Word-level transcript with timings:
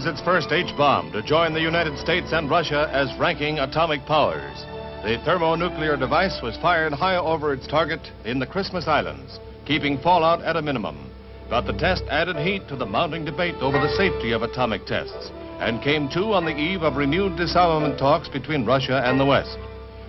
Fires 0.00 0.14
its 0.14 0.24
first 0.24 0.52
H 0.52 0.74
bomb 0.78 1.12
to 1.12 1.22
join 1.22 1.52
the 1.52 1.60
United 1.60 1.98
States 1.98 2.32
and 2.32 2.48
Russia 2.48 2.88
as 2.92 3.14
ranking 3.18 3.58
atomic 3.58 4.00
powers. 4.06 4.64
The 5.02 5.20
thermonuclear 5.24 5.96
device 5.98 6.40
was 6.42 6.56
fired 6.58 6.92
high 6.92 7.16
over 7.16 7.52
its 7.52 7.66
target 7.66 8.00
in 8.24 8.38
the 8.38 8.46
Christmas 8.46 8.88
Islands, 8.88 9.38
keeping 9.66 9.98
fallout 9.98 10.42
at 10.42 10.56
a 10.56 10.62
minimum. 10.62 11.10
But 11.50 11.66
the 11.66 11.74
test 11.74 12.04
added 12.08 12.36
heat 12.36 12.66
to 12.68 12.76
the 12.76 12.86
mounting 12.86 13.26
debate 13.26 13.56
over 13.56 13.78
the 13.78 13.94
safety 13.96 14.32
of 14.32 14.42
atomic 14.42 14.86
tests 14.86 15.30
and 15.60 15.82
came 15.82 16.08
to 16.10 16.32
on 16.32 16.46
the 16.46 16.56
eve 16.56 16.82
of 16.82 16.96
renewed 16.96 17.36
disarmament 17.36 17.98
talks 17.98 18.28
between 18.28 18.64
Russia 18.64 19.02
and 19.04 19.20
the 19.20 19.26
West. 19.26 19.58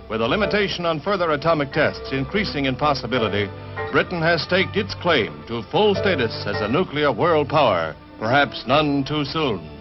With 0.08 0.22
a 0.22 0.28
limitation 0.28 0.86
on 0.86 1.00
further 1.00 1.32
atomic 1.32 1.72
tests 1.72 2.12
increasing 2.12 2.64
in 2.64 2.76
possibility, 2.76 3.50
Britain 3.90 4.22
has 4.22 4.42
staked 4.42 4.76
its 4.76 4.94
claim 4.94 5.44
to 5.48 5.62
full 5.70 5.94
status 5.94 6.44
as 6.46 6.60
a 6.60 6.68
nuclear 6.68 7.12
world 7.12 7.48
power 7.48 7.94
Perhaps 8.22 8.62
none 8.68 9.02
too 9.02 9.24
soon. 9.24 9.71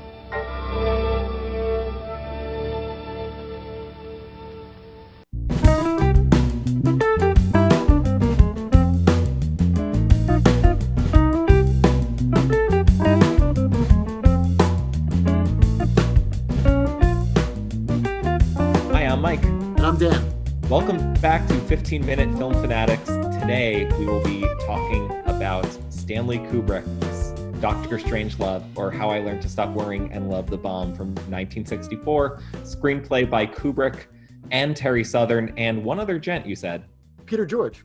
Welcome 20.72 21.14
back 21.16 21.46
to 21.50 21.60
15 21.60 22.06
Minute 22.06 22.38
Film 22.38 22.54
Fanatics. 22.54 23.08
Today 23.42 23.92
we 24.00 24.06
will 24.06 24.24
be 24.24 24.40
talking 24.66 25.12
about 25.26 25.68
Stanley 25.90 26.38
Kubrick's 26.38 27.32
Doctor 27.60 27.98
Strangelove 27.98 28.64
or 28.78 28.90
How 28.90 29.10
I 29.10 29.20
Learned 29.20 29.42
to 29.42 29.50
Stop 29.50 29.72
Worrying 29.72 30.10
and 30.14 30.30
Love 30.30 30.50
the 30.50 30.58
Bomb 30.58 30.96
from 30.96 31.10
1964, 31.28 32.40
screenplay 32.64 33.30
by 33.30 33.46
Kubrick 33.46 34.06
and 34.52 34.74
Terry 34.74 35.04
Southern 35.04 35.54
and 35.58 35.84
one 35.84 36.00
other 36.00 36.18
gent 36.18 36.46
you 36.46 36.56
said. 36.56 36.86
Peter 37.26 37.46
George. 37.46 37.84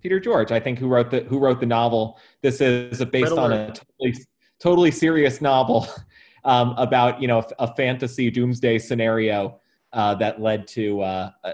Peter 0.00 0.18
George, 0.18 0.52
I 0.52 0.58
think 0.58 0.78
who 0.78 0.88
wrote 0.88 1.10
the 1.10 1.24
who 1.24 1.38
wrote 1.38 1.60
the 1.60 1.66
novel. 1.66 2.18
This 2.40 2.62
is 2.62 3.04
based 3.04 3.32
on 3.32 3.52
a 3.52 3.66
totally 3.66 4.16
totally 4.58 4.90
serious 4.90 5.42
novel 5.42 5.86
um, 6.46 6.70
about 6.78 7.20
you 7.20 7.28
know 7.28 7.40
a, 7.40 7.66
a 7.66 7.74
fantasy 7.74 8.30
doomsday 8.30 8.78
scenario 8.78 9.60
uh, 9.92 10.14
that 10.14 10.40
led 10.40 10.66
to 10.68 11.02
uh, 11.02 11.30
uh, 11.44 11.52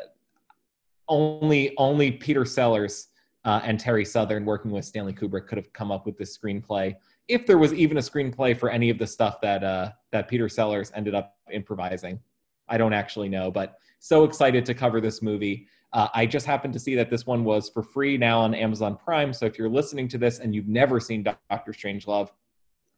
only 1.08 1.74
only 1.76 2.12
Peter 2.12 2.44
Sellers 2.44 3.08
uh, 3.44 3.60
and 3.64 3.78
Terry 3.78 4.04
Southern 4.04 4.44
working 4.44 4.70
with 4.70 4.84
Stanley 4.84 5.12
Kubrick 5.12 5.46
could 5.46 5.58
have 5.58 5.72
come 5.72 5.90
up 5.90 6.06
with 6.06 6.16
this 6.18 6.36
screenplay 6.36 6.94
if 7.28 7.46
there 7.46 7.58
was 7.58 7.72
even 7.74 7.98
a 7.98 8.00
screenplay 8.00 8.58
for 8.58 8.70
any 8.70 8.90
of 8.90 8.98
the 8.98 9.06
stuff 9.06 9.40
that 9.42 9.62
uh, 9.62 9.90
that 10.12 10.28
Peter 10.28 10.48
Sellers 10.48 10.90
ended 10.94 11.14
up 11.14 11.36
improvising. 11.52 12.18
I 12.68 12.78
don't 12.78 12.92
actually 12.92 13.28
know, 13.28 13.50
but 13.50 13.78
so 14.00 14.24
excited 14.24 14.64
to 14.66 14.74
cover 14.74 15.00
this 15.00 15.22
movie. 15.22 15.66
Uh, 15.92 16.08
I 16.14 16.26
just 16.26 16.44
happened 16.46 16.74
to 16.74 16.80
see 16.80 16.94
that 16.96 17.10
this 17.10 17.26
one 17.26 17.44
was 17.44 17.70
for 17.70 17.82
free 17.82 18.18
now 18.18 18.40
on 18.40 18.54
Amazon 18.54 18.96
Prime. 18.96 19.32
So 19.32 19.46
if 19.46 19.58
you're 19.58 19.70
listening 19.70 20.08
to 20.08 20.18
this 20.18 20.38
and 20.38 20.54
you've 20.54 20.68
never 20.68 21.00
seen 21.00 21.22
Doctor 21.22 21.72
Strangelove, 21.72 22.28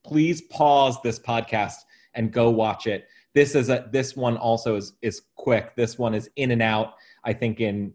please 0.04 0.42
pause 0.42 0.96
this 1.02 1.18
podcast 1.18 1.76
and 2.14 2.32
go 2.32 2.50
watch 2.50 2.86
it. 2.86 3.06
This 3.34 3.54
is 3.54 3.68
a 3.68 3.88
this 3.92 4.16
one 4.16 4.36
also 4.36 4.76
is 4.76 4.94
is 5.02 5.22
quick. 5.36 5.76
This 5.76 5.98
one 5.98 6.14
is 6.14 6.28
in 6.36 6.50
and 6.50 6.62
out. 6.62 6.94
I 7.24 7.32
think 7.32 7.60
in 7.60 7.92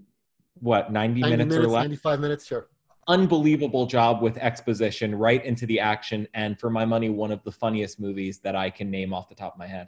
what 0.59 0.91
90, 0.91 1.21
90 1.21 1.31
minutes, 1.37 1.49
minutes, 1.49 1.67
or 1.67 1.69
less. 1.69 1.83
95 1.83 2.19
minutes, 2.19 2.45
sure. 2.45 2.67
Unbelievable 3.07 3.85
job 3.85 4.21
with 4.21 4.37
exposition 4.37 5.13
right 5.13 5.43
into 5.45 5.65
the 5.65 5.79
action 5.79 6.27
and 6.33 6.59
for 6.59 6.69
my 6.69 6.85
money 6.85 7.09
one 7.09 7.31
of 7.31 7.43
the 7.43 7.51
funniest 7.51 7.99
movies 7.99 8.39
that 8.39 8.55
i 8.55 8.69
can 8.69 8.89
name 8.89 9.13
off 9.13 9.29
the 9.29 9.35
top 9.35 9.53
of 9.53 9.59
my 9.59 9.67
head. 9.67 9.87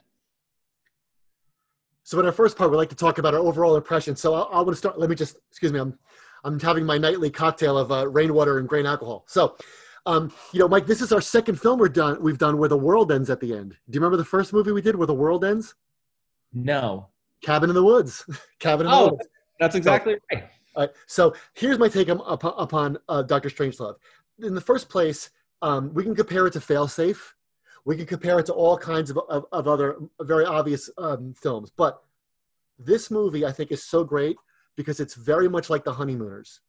So 2.03 2.19
in 2.19 2.25
our 2.25 2.31
first 2.31 2.57
part 2.57 2.69
we 2.69 2.77
like 2.77 2.89
to 2.89 2.95
talk 2.95 3.17
about 3.17 3.33
our 3.33 3.39
overall 3.39 3.75
impression. 3.75 4.15
So 4.15 4.33
i, 4.35 4.41
I 4.41 4.57
want 4.57 4.69
to 4.69 4.75
start 4.75 4.99
let 4.99 5.09
me 5.09 5.15
just 5.15 5.37
excuse 5.49 5.73
me 5.73 5.79
i'm 5.79 5.97
i'm 6.43 6.59
having 6.59 6.85
my 6.85 6.97
nightly 6.97 7.31
cocktail 7.31 7.77
of 7.77 7.91
uh, 7.91 8.07
rainwater 8.07 8.59
and 8.59 8.69
grain 8.69 8.85
alcohol. 8.85 9.23
So 9.27 9.55
um, 10.05 10.31
you 10.51 10.59
know 10.59 10.67
mike 10.67 10.85
this 10.85 11.01
is 11.01 11.11
our 11.11 11.21
second 11.21 11.59
film 11.59 11.79
we're 11.79 11.89
done 11.89 12.21
we've 12.21 12.37
done 12.37 12.57
where 12.57 12.69
the 12.69 12.77
world 12.77 13.11
ends 13.11 13.31
at 13.31 13.39
the 13.39 13.53
end. 13.55 13.71
Do 13.89 13.95
you 13.95 13.99
remember 13.99 14.17
the 14.17 14.25
first 14.25 14.53
movie 14.53 14.71
we 14.71 14.81
did 14.81 14.95
where 14.95 15.07
the 15.07 15.15
world 15.15 15.43
ends? 15.43 15.73
No 16.53 17.09
cabin 17.41 17.69
in 17.69 17.75
the 17.75 17.83
woods 17.83 18.25
cabin 18.59 18.87
in 18.87 18.93
oh, 18.93 19.05
the 19.05 19.11
woods 19.13 19.27
that's 19.59 19.75
exactly 19.75 20.13
so, 20.13 20.19
right 20.33 20.49
all 20.77 20.83
right. 20.83 20.91
So 21.07 21.33
here's 21.55 21.79
my 21.79 21.89
take 21.89 22.07
upon, 22.07 22.53
upon 22.55 22.97
uh, 23.09 23.23
Doctor 23.23 23.49
Strangelove. 23.49 23.95
In 24.43 24.53
the 24.53 24.61
first 24.61 24.89
place, 24.89 25.31
um, 25.63 25.91
we 25.93 26.03
can 26.03 26.15
compare 26.15 26.45
it 26.45 26.53
to 26.53 26.59
Failsafe. 26.59 27.17
We 27.83 27.97
can 27.97 28.05
compare 28.05 28.37
it 28.37 28.45
to 28.45 28.53
all 28.53 28.77
kinds 28.77 29.09
of, 29.09 29.17
of, 29.27 29.45
of 29.51 29.67
other 29.67 29.97
very 30.21 30.45
obvious 30.45 30.87
um, 30.99 31.33
films. 31.33 31.71
But 31.75 31.99
this 32.77 33.09
movie, 33.09 33.43
I 33.43 33.51
think, 33.51 33.71
is 33.71 33.83
so 33.83 34.03
great 34.03 34.37
because 34.75 34.99
it's 34.99 35.15
very 35.15 35.49
much 35.49 35.71
like 35.71 35.83
The 35.83 35.93
Honeymooners. 35.93 36.61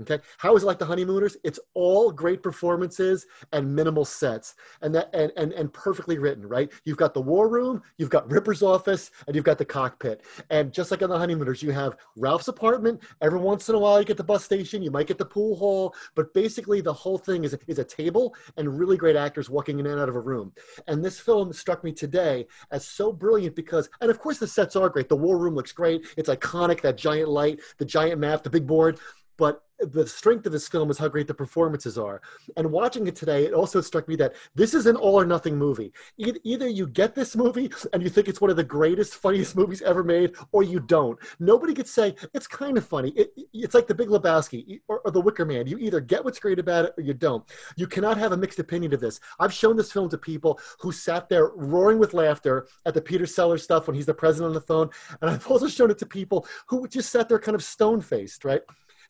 Okay, 0.00 0.18
how 0.38 0.56
is 0.56 0.62
it 0.62 0.66
like 0.66 0.78
the 0.78 0.86
honeymooners? 0.86 1.36
It's 1.44 1.60
all 1.74 2.10
great 2.10 2.42
performances 2.42 3.26
and 3.52 3.74
minimal 3.74 4.06
sets, 4.06 4.54
and 4.80 4.94
that 4.94 5.10
and, 5.12 5.30
and 5.36 5.52
and 5.52 5.72
perfectly 5.72 6.18
written. 6.18 6.46
Right? 6.46 6.72
You've 6.84 6.96
got 6.96 7.12
the 7.12 7.20
war 7.20 7.48
room, 7.48 7.82
you've 7.98 8.08
got 8.08 8.30
Ripper's 8.30 8.62
office, 8.62 9.10
and 9.26 9.36
you've 9.36 9.44
got 9.44 9.58
the 9.58 9.64
cockpit. 9.64 10.22
And 10.48 10.72
just 10.72 10.90
like 10.90 11.02
on 11.02 11.10
the 11.10 11.18
honeymooners, 11.18 11.62
you 11.62 11.70
have 11.72 11.96
Ralph's 12.16 12.48
apartment. 12.48 13.02
Every 13.20 13.38
once 13.38 13.68
in 13.68 13.74
a 13.74 13.78
while, 13.78 13.98
you 13.98 14.06
get 14.06 14.16
the 14.16 14.24
bus 14.24 14.42
station, 14.44 14.82
you 14.82 14.90
might 14.90 15.06
get 15.06 15.18
the 15.18 15.24
pool 15.26 15.56
hall, 15.56 15.94
but 16.14 16.32
basically 16.32 16.80
the 16.80 16.92
whole 16.92 17.18
thing 17.18 17.44
is 17.44 17.56
is 17.66 17.78
a 17.78 17.84
table 17.84 18.34
and 18.56 18.78
really 18.78 18.96
great 18.96 19.16
actors 19.16 19.50
walking 19.50 19.80
in 19.80 19.86
and 19.86 20.00
out 20.00 20.08
of 20.08 20.16
a 20.16 20.20
room. 20.20 20.52
And 20.86 21.04
this 21.04 21.20
film 21.20 21.52
struck 21.52 21.84
me 21.84 21.92
today 21.92 22.46
as 22.70 22.86
so 22.86 23.12
brilliant 23.12 23.54
because, 23.54 23.90
and 24.00 24.10
of 24.10 24.18
course, 24.18 24.38
the 24.38 24.46
sets 24.46 24.76
are 24.76 24.88
great. 24.88 25.10
The 25.10 25.16
war 25.16 25.36
room 25.36 25.54
looks 25.54 25.72
great. 25.72 26.06
It's 26.16 26.30
iconic. 26.30 26.80
That 26.80 26.96
giant 26.96 27.28
light, 27.28 27.60
the 27.76 27.84
giant 27.84 28.18
map, 28.20 28.42
the 28.42 28.50
big 28.50 28.66
board 28.66 28.98
but 29.40 29.62
the 29.78 30.06
strength 30.06 30.44
of 30.44 30.52
this 30.52 30.68
film 30.68 30.90
is 30.90 30.98
how 30.98 31.08
great 31.08 31.26
the 31.26 31.32
performances 31.32 31.96
are. 31.96 32.20
And 32.58 32.70
watching 32.70 33.06
it 33.06 33.16
today, 33.16 33.46
it 33.46 33.54
also 33.54 33.80
struck 33.80 34.06
me 34.06 34.14
that 34.16 34.34
this 34.54 34.74
is 34.74 34.84
an 34.84 34.96
all 34.96 35.18
or 35.18 35.24
nothing 35.24 35.56
movie. 35.56 35.94
Either 36.18 36.68
you 36.68 36.86
get 36.86 37.14
this 37.14 37.34
movie 37.34 37.70
and 37.94 38.02
you 38.02 38.10
think 38.10 38.28
it's 38.28 38.42
one 38.42 38.50
of 38.50 38.58
the 38.58 38.62
greatest, 38.62 39.14
funniest 39.14 39.56
movies 39.56 39.80
ever 39.80 40.04
made, 40.04 40.34
or 40.52 40.62
you 40.62 40.78
don't. 40.78 41.18
Nobody 41.38 41.72
could 41.72 41.88
say 41.88 42.14
it's 42.34 42.46
kind 42.46 42.76
of 42.76 42.84
funny. 42.84 43.12
It, 43.16 43.32
it's 43.54 43.72
like 43.72 43.86
The 43.86 43.94
Big 43.94 44.08
Lebowski 44.08 44.82
or, 44.86 45.00
or 45.00 45.10
The 45.10 45.20
Wicker 45.22 45.46
Man. 45.46 45.66
You 45.66 45.78
either 45.78 46.00
get 46.00 46.22
what's 46.22 46.38
great 46.38 46.58
about 46.58 46.84
it 46.84 46.94
or 46.98 47.02
you 47.02 47.14
don't. 47.14 47.42
You 47.76 47.86
cannot 47.86 48.18
have 48.18 48.32
a 48.32 48.36
mixed 48.36 48.58
opinion 48.58 48.92
of 48.92 49.00
this. 49.00 49.18
I've 49.38 49.54
shown 49.54 49.78
this 49.78 49.90
film 49.90 50.10
to 50.10 50.18
people 50.18 50.60
who 50.78 50.92
sat 50.92 51.30
there 51.30 51.46
roaring 51.56 51.98
with 51.98 52.12
laughter 52.12 52.66
at 52.84 52.92
the 52.92 53.00
Peter 53.00 53.24
Sellers 53.24 53.62
stuff 53.62 53.86
when 53.86 53.96
he's 53.96 54.04
the 54.04 54.12
president 54.12 54.48
on 54.48 54.54
the 54.54 54.60
phone, 54.60 54.90
and 55.22 55.30
I've 55.30 55.46
also 55.50 55.68
shown 55.68 55.90
it 55.90 55.96
to 55.98 56.06
people 56.06 56.46
who 56.66 56.86
just 56.86 57.10
sat 57.10 57.30
there 57.30 57.38
kind 57.38 57.54
of 57.54 57.64
stone 57.64 58.02
faced, 58.02 58.44
right? 58.44 58.60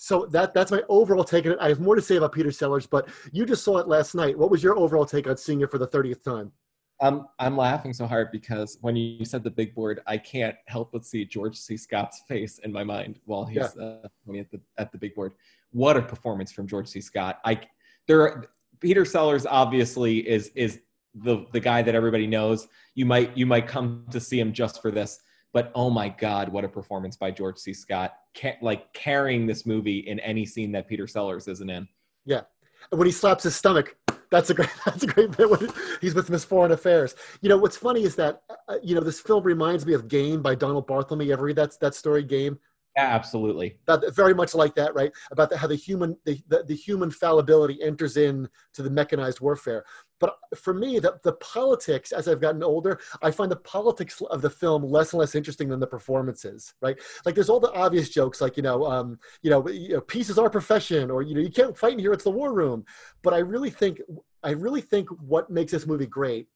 So 0.03 0.25
that 0.31 0.55
that's 0.55 0.71
my 0.71 0.83
overall 0.89 1.25
take 1.25 1.45
on 1.45 1.53
it. 1.53 1.59
I 1.61 1.69
have 1.69 1.79
more 1.79 1.95
to 1.95 2.01
say 2.01 2.17
about 2.17 2.33
Peter 2.33 2.51
Sellers, 2.51 2.87
but 2.87 3.07
you 3.33 3.45
just 3.45 3.63
saw 3.63 3.77
it 3.77 3.87
last 3.87 4.15
night. 4.15 4.37
What 4.37 4.51
was 4.51 4.63
your 4.63 4.79
overall 4.79 5.05
take 5.05 5.29
on 5.29 5.37
seeing 5.37 5.61
it 5.61 5.71
for 5.71 5.77
the 5.77 5.87
30th 5.87 6.25
time? 6.25 6.53
Um, 7.01 7.29
I'm 7.39 7.55
laughing 7.55 7.93
so 7.93 8.07
hard 8.07 8.33
because 8.33 8.79
when 8.81 8.97
you 8.97 9.27
said 9.27 9.45
the 9.45 9.51
big 9.51 9.75
board, 9.75 10.01
I 10.07 10.17
can't 10.17 10.57
help 10.69 10.93
but 10.93 11.05
see 11.05 11.27
George 11.27 11.55
C. 11.55 11.77
Scott's 11.77 12.23
face 12.27 12.61
in 12.61 12.73
my 12.73 12.83
mind 12.83 13.21
while 13.27 13.45
he's 13.45 13.59
yeah. 13.77 13.85
uh, 13.85 14.07
at 14.39 14.51
the 14.51 14.61
at 14.79 14.91
the 14.91 14.97
big 14.97 15.15
board. 15.15 15.35
What 15.71 15.99
a 15.99 16.03
performance 16.03 16.51
from 16.51 16.67
George 16.67 16.89
C. 16.89 17.03
Scott! 17.03 17.39
I 17.45 17.61
there 18.09 18.47
Peter 18.81 19.05
Sellers 19.05 19.45
obviously 19.45 20.27
is 20.27 20.51
is 20.55 20.81
the 21.15 21.45
the 21.53 21.61
guy 21.61 21.83
that 21.83 21.95
everybody 21.95 22.27
knows. 22.27 22.69
You 22.95 23.05
might 23.05 23.37
you 23.37 23.45
might 23.45 23.69
come 23.69 24.07
to 24.13 24.19
see 24.19 24.41
him 24.41 24.55
just 24.55 24.81
for 24.81 24.91
this. 24.91 25.21
But 25.53 25.73
oh 25.75 25.91
my 25.91 26.09
God, 26.09 26.49
what 26.49 26.65
a 26.65 26.69
performance 26.69 27.17
by 27.17 27.31
George 27.31 27.59
C. 27.59 27.73
Scott! 27.73 28.15
Ca- 28.37 28.59
like 28.63 28.93
carrying 28.93 29.47
this 29.47 29.67
movie 29.67 30.01
in 30.01 30.21
any 30.21 30.47
scene 30.47 30.73
that 30.73 30.89
Peter 30.89 31.07
Sellers 31.07 31.49
isn't 31.49 31.69
in. 31.69 31.89
Yeah, 32.25 32.43
and 32.91 32.99
when 32.99 33.07
he 33.07 33.13
slaps 33.13 33.45
his 33.45 33.57
stomach, 33.57 33.97
that's 34.31 34.51
a 34.51 34.55
great 34.55 34.71
that's 34.85 35.03
a 35.03 35.07
great 35.07 35.37
bit 35.37 35.51
when 35.51 35.69
he's 36.01 36.15
with 36.15 36.31
Miss 36.31 36.45
Foreign 36.45 36.73
Affairs. 36.73 37.15
You 37.41 37.49
know 37.49 37.59
what's 37.59 37.77
funny 37.77 38.03
is 38.03 38.17
that 38.17 38.43
uh, 38.69 38.77
you 38.83 38.95
know 38.95 39.01
this 39.01 39.21
film 39.21 39.43
reminds 39.43 39.85
me 39.85 39.95
of 39.95 40.09
Game 40.09 40.43
by 40.43 40.55
Donald 40.55 40.87
Barthelme. 40.87 41.27
You 41.27 41.33
ever 41.33 41.45
read 41.45 41.57
that 41.57 41.79
that 41.81 41.95
story 41.95 42.23
Game? 42.23 42.59
Yeah, 42.97 43.07
absolutely. 43.07 43.79
That, 43.87 44.15
very 44.17 44.35
much 44.35 44.53
like 44.53 44.75
that, 44.75 44.95
right? 44.95 45.13
About 45.31 45.51
the, 45.51 45.57
how 45.57 45.69
the 45.69 45.77
human 45.77 46.17
the, 46.25 46.41
the, 46.49 46.65
the 46.65 46.75
human 46.75 47.11
fallibility 47.11 47.81
enters 47.83 48.17
in 48.17 48.49
to 48.75 48.83
the 48.83 48.91
mechanized 48.91 49.41
warfare. 49.41 49.85
But 50.21 50.37
for 50.55 50.75
me, 50.75 50.99
the, 50.99 51.19
the 51.25 51.33
politics, 51.35 52.13
as 52.13 52.29
I've 52.29 52.41
gotten 52.41 52.63
older, 52.63 53.01
I 53.23 53.31
find 53.31 53.51
the 53.51 53.57
politics 53.57 54.21
of 54.31 54.43
the 54.43 54.51
film 54.51 54.85
less 54.85 55.13
and 55.13 55.21
less 55.21 55.35
interesting 55.35 55.69
than 55.69 55.81
the 55.81 55.87
performances, 55.87 56.75
right? 56.83 56.99
Like 57.25 57.35
there's 57.35 57.49
all 57.49 57.59
the 57.59 57.73
obvious 57.73 58.11
jokes, 58.11 58.41
like, 58.41 58.57
you 58.57 58.63
know, 58.63 58.85
um, 58.85 59.19
you 59.43 59.51
know, 59.51 59.67
you 59.69 59.95
know, 59.95 60.01
peace 60.03 60.29
is 60.29 60.39
our 60.39 60.51
profession, 60.51 61.11
or, 61.11 61.23
you 61.23 61.35
know, 61.35 61.41
you 61.41 61.51
can't 61.51 61.77
fight 61.77 61.95
in 61.95 61.99
here, 61.99 62.13
it's 62.13 62.25
the 62.25 62.31
war 62.31 62.53
room. 62.53 62.85
But 63.23 63.35
I 63.35 63.39
really 63.39 63.71
think, 63.71 64.01
I 64.43 64.51
really 64.51 64.83
think 64.83 65.09
what 65.09 65.51
makes 65.51 65.73
this 65.73 65.87
movie 65.87 66.07
great 66.07 66.49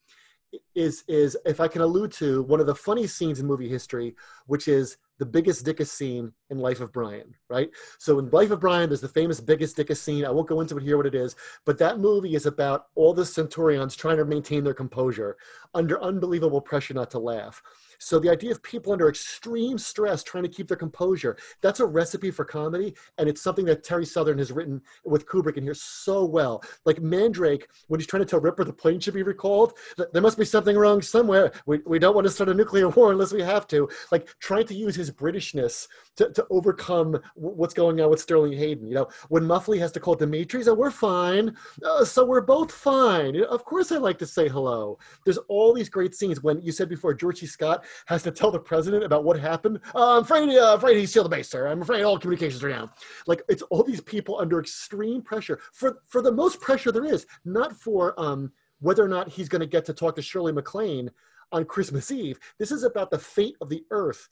is, 0.74 1.04
is 1.08 1.36
if 1.44 1.60
I 1.60 1.68
can 1.68 1.82
allude 1.82 2.12
to 2.12 2.42
one 2.42 2.60
of 2.60 2.66
the 2.66 2.74
funniest 2.74 3.16
scenes 3.16 3.40
in 3.40 3.46
movie 3.46 3.68
history, 3.68 4.14
which 4.46 4.68
is 4.68 4.96
the 5.18 5.26
Biggus 5.26 5.62
Dickus 5.62 5.88
scene 5.88 6.32
in 6.50 6.58
Life 6.58 6.80
of 6.80 6.92
Brian, 6.92 7.34
right? 7.48 7.70
So 7.98 8.18
in 8.18 8.30
Life 8.30 8.50
of 8.50 8.60
Brian, 8.60 8.88
there's 8.88 9.00
the 9.00 9.08
famous 9.08 9.40
Biggus 9.40 9.74
Dickus 9.74 9.98
scene. 9.98 10.24
I 10.24 10.30
won't 10.30 10.48
go 10.48 10.60
into 10.60 10.76
it 10.76 10.82
here 10.82 10.96
what 10.96 11.06
it 11.06 11.14
is, 11.14 11.36
but 11.64 11.78
that 11.78 12.00
movie 12.00 12.34
is 12.34 12.46
about 12.46 12.86
all 12.94 13.14
the 13.14 13.24
Centurions 13.24 13.94
trying 13.94 14.16
to 14.16 14.24
maintain 14.24 14.64
their 14.64 14.74
composure 14.74 15.36
under 15.72 16.02
unbelievable 16.02 16.60
pressure 16.60 16.94
not 16.94 17.10
to 17.12 17.18
laugh. 17.18 17.62
So 18.04 18.18
the 18.18 18.30
idea 18.30 18.50
of 18.50 18.62
people 18.62 18.92
under 18.92 19.08
extreme 19.08 19.78
stress 19.78 20.22
trying 20.22 20.42
to 20.44 20.48
keep 20.48 20.68
their 20.68 20.76
composure, 20.76 21.36
that's 21.62 21.80
a 21.80 21.86
recipe 21.86 22.30
for 22.30 22.44
comedy. 22.44 22.94
And 23.18 23.28
it's 23.28 23.42
something 23.42 23.64
that 23.66 23.82
Terry 23.82 24.04
Southern 24.04 24.38
has 24.38 24.52
written 24.52 24.82
with 25.04 25.26
Kubrick 25.26 25.56
in 25.56 25.62
here 25.62 25.74
so 25.74 26.24
well. 26.24 26.62
Like 26.84 27.00
Mandrake, 27.00 27.68
when 27.88 28.00
he's 28.00 28.06
trying 28.06 28.22
to 28.22 28.26
tell 28.26 28.40
Ripper 28.40 28.64
the 28.64 28.72
plane 28.72 29.00
should 29.00 29.14
be 29.14 29.22
recalled, 29.22 29.78
there 30.12 30.22
must 30.22 30.38
be 30.38 30.44
something 30.44 30.76
wrong 30.76 31.00
somewhere. 31.00 31.52
We, 31.66 31.80
we 31.86 31.98
don't 31.98 32.14
want 32.14 32.26
to 32.26 32.30
start 32.30 32.50
a 32.50 32.54
nuclear 32.54 32.88
war 32.90 33.12
unless 33.12 33.32
we 33.32 33.42
have 33.42 33.66
to. 33.68 33.88
Like 34.12 34.28
trying 34.38 34.66
to 34.66 34.74
use 34.74 34.94
his 34.94 35.10
Britishness 35.10 35.88
to, 36.16 36.30
to 36.30 36.46
overcome 36.50 37.18
what's 37.36 37.74
going 37.74 38.00
on 38.00 38.10
with 38.10 38.20
Sterling 38.20 38.52
Hayden. 38.52 38.86
You 38.86 38.94
know, 38.94 39.08
when 39.28 39.44
Muffley 39.44 39.78
has 39.78 39.92
to 39.92 40.00
call 40.00 40.14
Dimitri, 40.14 40.62
oh, 40.66 40.74
we're 40.74 40.90
fine. 40.90 41.56
Uh, 41.82 42.04
so 42.04 42.24
we're 42.24 42.42
both 42.42 42.70
fine. 42.70 43.42
Of 43.44 43.64
course 43.64 43.92
I 43.92 43.96
like 43.96 44.18
to 44.18 44.26
say 44.26 44.48
hello. 44.48 44.98
There's 45.24 45.38
all 45.48 45.72
these 45.72 45.88
great 45.88 46.14
scenes 46.14 46.42
when 46.42 46.60
you 46.60 46.72
said 46.72 46.88
before, 46.88 47.14
George 47.14 47.42
Scott 47.44 47.84
has 48.06 48.22
to 48.24 48.30
tell 48.30 48.50
the 48.50 48.58
president 48.58 49.04
about 49.04 49.24
what 49.24 49.38
happened. 49.38 49.80
Uh, 49.94 50.16
I'm 50.16 50.22
afraid, 50.22 50.50
uh, 50.50 50.74
afraid 50.76 50.98
he's 50.98 51.10
still 51.10 51.22
the 51.22 51.28
base, 51.28 51.50
sir. 51.50 51.66
I'm 51.66 51.82
afraid 51.82 52.02
all 52.02 52.18
communications 52.18 52.62
are 52.62 52.68
down. 52.68 52.90
Like 53.26 53.42
it's 53.48 53.62
all 53.62 53.82
these 53.82 54.00
people 54.00 54.38
under 54.38 54.60
extreme 54.60 55.22
pressure 55.22 55.60
for 55.72 56.02
for 56.06 56.22
the 56.22 56.32
most 56.32 56.60
pressure 56.60 56.92
there 56.92 57.04
is, 57.04 57.26
not 57.44 57.72
for 57.72 58.18
um, 58.20 58.52
whether 58.80 59.04
or 59.04 59.08
not 59.08 59.28
he's 59.28 59.48
going 59.48 59.60
to 59.60 59.66
get 59.66 59.84
to 59.86 59.94
talk 59.94 60.16
to 60.16 60.22
Shirley 60.22 60.52
MacLaine 60.52 61.10
on 61.52 61.64
Christmas 61.64 62.10
Eve. 62.10 62.38
This 62.58 62.70
is 62.72 62.82
about 62.82 63.10
the 63.10 63.18
fate 63.18 63.56
of 63.60 63.68
the 63.68 63.84
earth. 63.90 64.28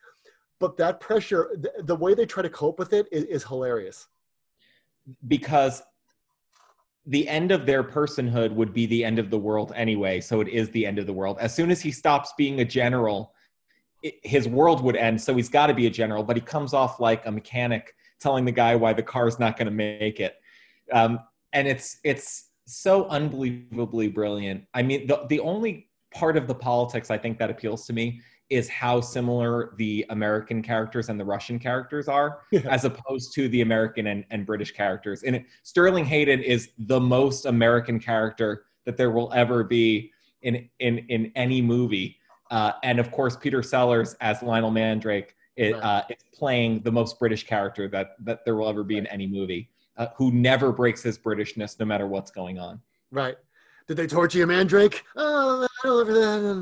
But 0.58 0.76
that 0.76 1.00
pressure, 1.00 1.50
the, 1.58 1.72
the 1.82 1.96
way 1.96 2.14
they 2.14 2.26
try 2.26 2.42
to 2.42 2.48
cope 2.48 2.78
with 2.78 2.92
it 2.92 3.08
is, 3.10 3.24
is 3.24 3.44
hilarious. 3.44 4.06
Because 5.26 5.82
the 7.06 7.28
end 7.28 7.50
of 7.50 7.66
their 7.66 7.82
personhood 7.82 8.52
would 8.52 8.72
be 8.72 8.86
the 8.86 9.04
end 9.04 9.18
of 9.18 9.30
the 9.30 9.38
world 9.38 9.72
anyway. 9.74 10.20
So 10.20 10.40
it 10.40 10.48
is 10.48 10.70
the 10.70 10.86
end 10.86 10.98
of 10.98 11.06
the 11.06 11.12
world. 11.12 11.38
As 11.40 11.54
soon 11.54 11.70
as 11.70 11.80
he 11.80 11.90
stops 11.90 12.32
being 12.36 12.60
a 12.60 12.64
general, 12.64 13.34
his 14.02 14.48
world 14.48 14.82
would 14.82 14.96
end. 14.96 15.20
So 15.20 15.34
he's 15.34 15.48
got 15.48 15.66
to 15.68 15.74
be 15.74 15.86
a 15.86 15.90
general, 15.90 16.22
but 16.22 16.36
he 16.36 16.42
comes 16.42 16.74
off 16.74 17.00
like 17.00 17.26
a 17.26 17.30
mechanic 17.30 17.94
telling 18.20 18.44
the 18.44 18.52
guy 18.52 18.76
why 18.76 18.92
the 18.92 19.02
car's 19.02 19.38
not 19.38 19.56
going 19.56 19.66
to 19.66 19.72
make 19.72 20.20
it. 20.20 20.36
Um, 20.92 21.20
and 21.52 21.68
it's 21.68 21.98
it's 22.04 22.50
so 22.66 23.06
unbelievably 23.06 24.08
brilliant. 24.08 24.64
I 24.74 24.82
mean, 24.82 25.06
the 25.06 25.26
the 25.28 25.40
only 25.40 25.88
part 26.12 26.36
of 26.36 26.46
the 26.46 26.54
politics 26.54 27.10
I 27.10 27.18
think 27.18 27.38
that 27.38 27.50
appeals 27.50 27.86
to 27.86 27.92
me 27.92 28.20
is 28.50 28.68
how 28.68 29.00
similar 29.00 29.72
the 29.78 30.04
American 30.10 30.62
characters 30.62 31.08
and 31.08 31.18
the 31.18 31.24
Russian 31.24 31.58
characters 31.58 32.06
are, 32.06 32.42
yeah. 32.52 32.60
as 32.68 32.84
opposed 32.84 33.32
to 33.34 33.48
the 33.48 33.62
American 33.62 34.08
and, 34.08 34.26
and 34.30 34.44
British 34.44 34.72
characters. 34.72 35.22
And 35.22 35.36
it, 35.36 35.44
Sterling 35.62 36.04
Hayden 36.04 36.42
is 36.42 36.70
the 36.78 37.00
most 37.00 37.46
American 37.46 37.98
character 37.98 38.66
that 38.84 38.98
there 38.98 39.10
will 39.10 39.32
ever 39.32 39.64
be 39.64 40.10
in 40.42 40.68
in 40.80 40.98
in 41.08 41.32
any 41.34 41.62
movie. 41.62 42.18
Uh, 42.52 42.72
and 42.82 43.00
of 43.00 43.10
course, 43.10 43.34
Peter 43.34 43.62
Sellers 43.62 44.14
as 44.20 44.42
Lionel 44.42 44.70
Mandrake 44.70 45.34
right. 45.58 45.72
uh, 45.72 46.02
is 46.10 46.22
playing 46.34 46.82
the 46.82 46.92
most 46.92 47.18
British 47.18 47.46
character 47.46 47.88
that 47.88 48.14
that 48.20 48.44
there 48.44 48.54
will 48.54 48.68
ever 48.68 48.84
be 48.84 48.98
in 48.98 49.06
any 49.06 49.26
movie, 49.26 49.70
uh, 49.96 50.08
who 50.16 50.30
never 50.30 50.70
breaks 50.70 51.02
his 51.02 51.18
Britishness 51.18 51.80
no 51.80 51.86
matter 51.86 52.06
what's 52.06 52.30
going 52.30 52.58
on. 52.58 52.78
Right. 53.10 53.36
Did 53.88 53.96
they 53.96 54.06
torture 54.06 54.38
you, 54.38 54.46
Mandrake? 54.46 55.02
Oh, 55.16 55.66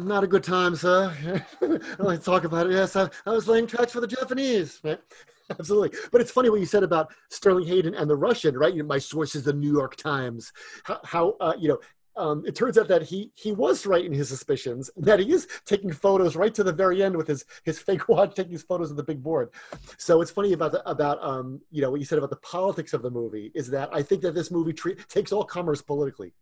not 0.04 0.24
a 0.24 0.26
good 0.26 0.44
time, 0.44 0.74
sir. 0.74 1.12
I 1.60 1.66
don't 1.66 2.00
like 2.00 2.20
to 2.20 2.24
talk 2.24 2.44
about 2.44 2.68
it. 2.68 2.72
Yes, 2.72 2.96
I, 2.96 3.10
I 3.26 3.30
was 3.30 3.46
laying 3.46 3.66
tracks 3.66 3.92
for 3.92 4.00
the 4.00 4.06
Japanese. 4.06 4.80
Right? 4.82 5.00
Absolutely. 5.50 5.98
But 6.12 6.20
it's 6.20 6.30
funny 6.30 6.48
what 6.48 6.60
you 6.60 6.66
said 6.66 6.84
about 6.84 7.12
Sterling 7.28 7.66
Hayden 7.66 7.94
and 7.94 8.08
the 8.08 8.16
Russian, 8.16 8.56
right? 8.56 8.72
You 8.72 8.82
know, 8.82 8.88
my 8.88 8.98
source 8.98 9.34
is 9.34 9.42
the 9.42 9.52
New 9.52 9.72
York 9.72 9.96
Times. 9.96 10.52
How, 10.84 11.00
how 11.04 11.36
uh, 11.40 11.54
you 11.58 11.68
know, 11.68 11.78
um, 12.20 12.44
it 12.46 12.54
turns 12.54 12.76
out 12.76 12.86
that 12.88 13.02
he 13.02 13.32
he 13.34 13.50
was 13.50 13.86
right 13.86 14.04
in 14.04 14.12
his 14.12 14.28
suspicions 14.28 14.90
that 14.98 15.20
he 15.20 15.32
is 15.32 15.48
taking 15.64 15.90
photos 15.90 16.36
right 16.36 16.54
to 16.54 16.62
the 16.62 16.72
very 16.72 17.02
end 17.02 17.16
with 17.16 17.26
his 17.26 17.46
his 17.64 17.78
fake 17.78 18.08
watch 18.08 18.34
taking 18.34 18.52
his 18.52 18.62
photos 18.62 18.90
of 18.90 18.98
the 18.98 19.02
big 19.02 19.22
board. 19.22 19.48
So 19.96 20.20
it's 20.20 20.30
funny 20.30 20.52
about 20.52 20.72
the, 20.72 20.88
about 20.88 21.22
um 21.24 21.60
you 21.70 21.80
know 21.80 21.90
what 21.90 21.98
you 21.98 22.06
said 22.06 22.18
about 22.18 22.30
the 22.30 22.36
politics 22.36 22.92
of 22.92 23.00
the 23.02 23.10
movie 23.10 23.50
is 23.54 23.70
that 23.70 23.88
i 23.92 24.02
think 24.02 24.20
that 24.22 24.34
this 24.34 24.50
movie 24.50 24.74
tre- 24.74 24.96
takes 25.08 25.32
all 25.32 25.44
commerce 25.44 25.80
politically. 25.80 26.34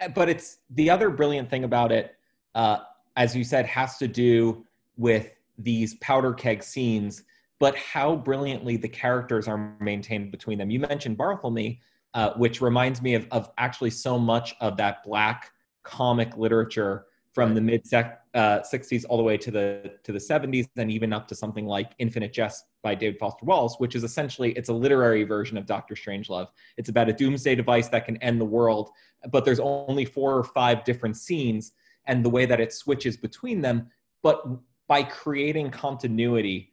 Uh, 0.00 0.08
but 0.08 0.28
it's 0.28 0.58
the 0.70 0.88
other 0.88 1.10
brilliant 1.10 1.50
thing 1.50 1.64
about 1.64 1.90
it 1.90 2.14
uh, 2.54 2.78
as 3.16 3.34
you 3.34 3.42
said 3.42 3.66
has 3.66 3.98
to 3.98 4.06
do 4.06 4.64
with 4.96 5.30
these 5.58 5.94
powder 5.96 6.32
keg 6.32 6.62
scenes 6.62 7.24
but 7.58 7.76
how 7.76 8.16
brilliantly 8.16 8.76
the 8.76 8.88
characters 8.88 9.46
are 9.46 9.76
maintained 9.78 10.32
between 10.32 10.58
them. 10.58 10.68
You 10.68 10.80
mentioned 10.80 11.16
Barthelme 11.16 11.78
uh, 12.14 12.32
which 12.34 12.60
reminds 12.60 13.00
me 13.02 13.14
of, 13.14 13.26
of 13.30 13.50
actually 13.58 13.90
so 13.90 14.18
much 14.18 14.54
of 14.60 14.76
that 14.76 15.02
black 15.02 15.50
comic 15.82 16.36
literature 16.36 17.06
from 17.32 17.54
the 17.54 17.60
mid 17.60 17.82
uh, 17.94 18.60
60s 18.60 19.04
all 19.08 19.16
the 19.16 19.22
way 19.22 19.36
to 19.36 19.50
the 19.50 19.94
to 20.04 20.12
the 20.12 20.18
70s 20.18 20.68
and 20.76 20.90
even 20.90 21.12
up 21.12 21.26
to 21.28 21.34
something 21.34 21.66
like 21.66 21.92
infinite 21.98 22.32
jest 22.32 22.64
by 22.82 22.94
david 22.94 23.18
foster 23.18 23.44
wallace 23.44 23.76
which 23.78 23.94
is 23.94 24.04
essentially 24.04 24.52
it's 24.52 24.68
a 24.68 24.72
literary 24.72 25.24
version 25.24 25.56
of 25.56 25.66
dr 25.66 25.94
strangelove. 25.94 26.48
It's 26.76 26.88
about 26.88 27.08
a 27.08 27.12
doomsday 27.12 27.54
device 27.54 27.88
that 27.88 28.04
can 28.04 28.16
end 28.18 28.40
the 28.40 28.46
world 28.46 28.90
but 29.30 29.44
there's 29.44 29.60
only 29.60 30.04
four 30.04 30.36
or 30.36 30.44
five 30.44 30.84
different 30.84 31.16
scenes 31.16 31.72
and 32.06 32.24
the 32.24 32.30
way 32.30 32.46
that 32.46 32.60
it 32.60 32.72
switches 32.72 33.16
between 33.16 33.60
them 33.60 33.88
but 34.22 34.44
by 34.88 35.02
creating 35.02 35.70
continuity 35.70 36.71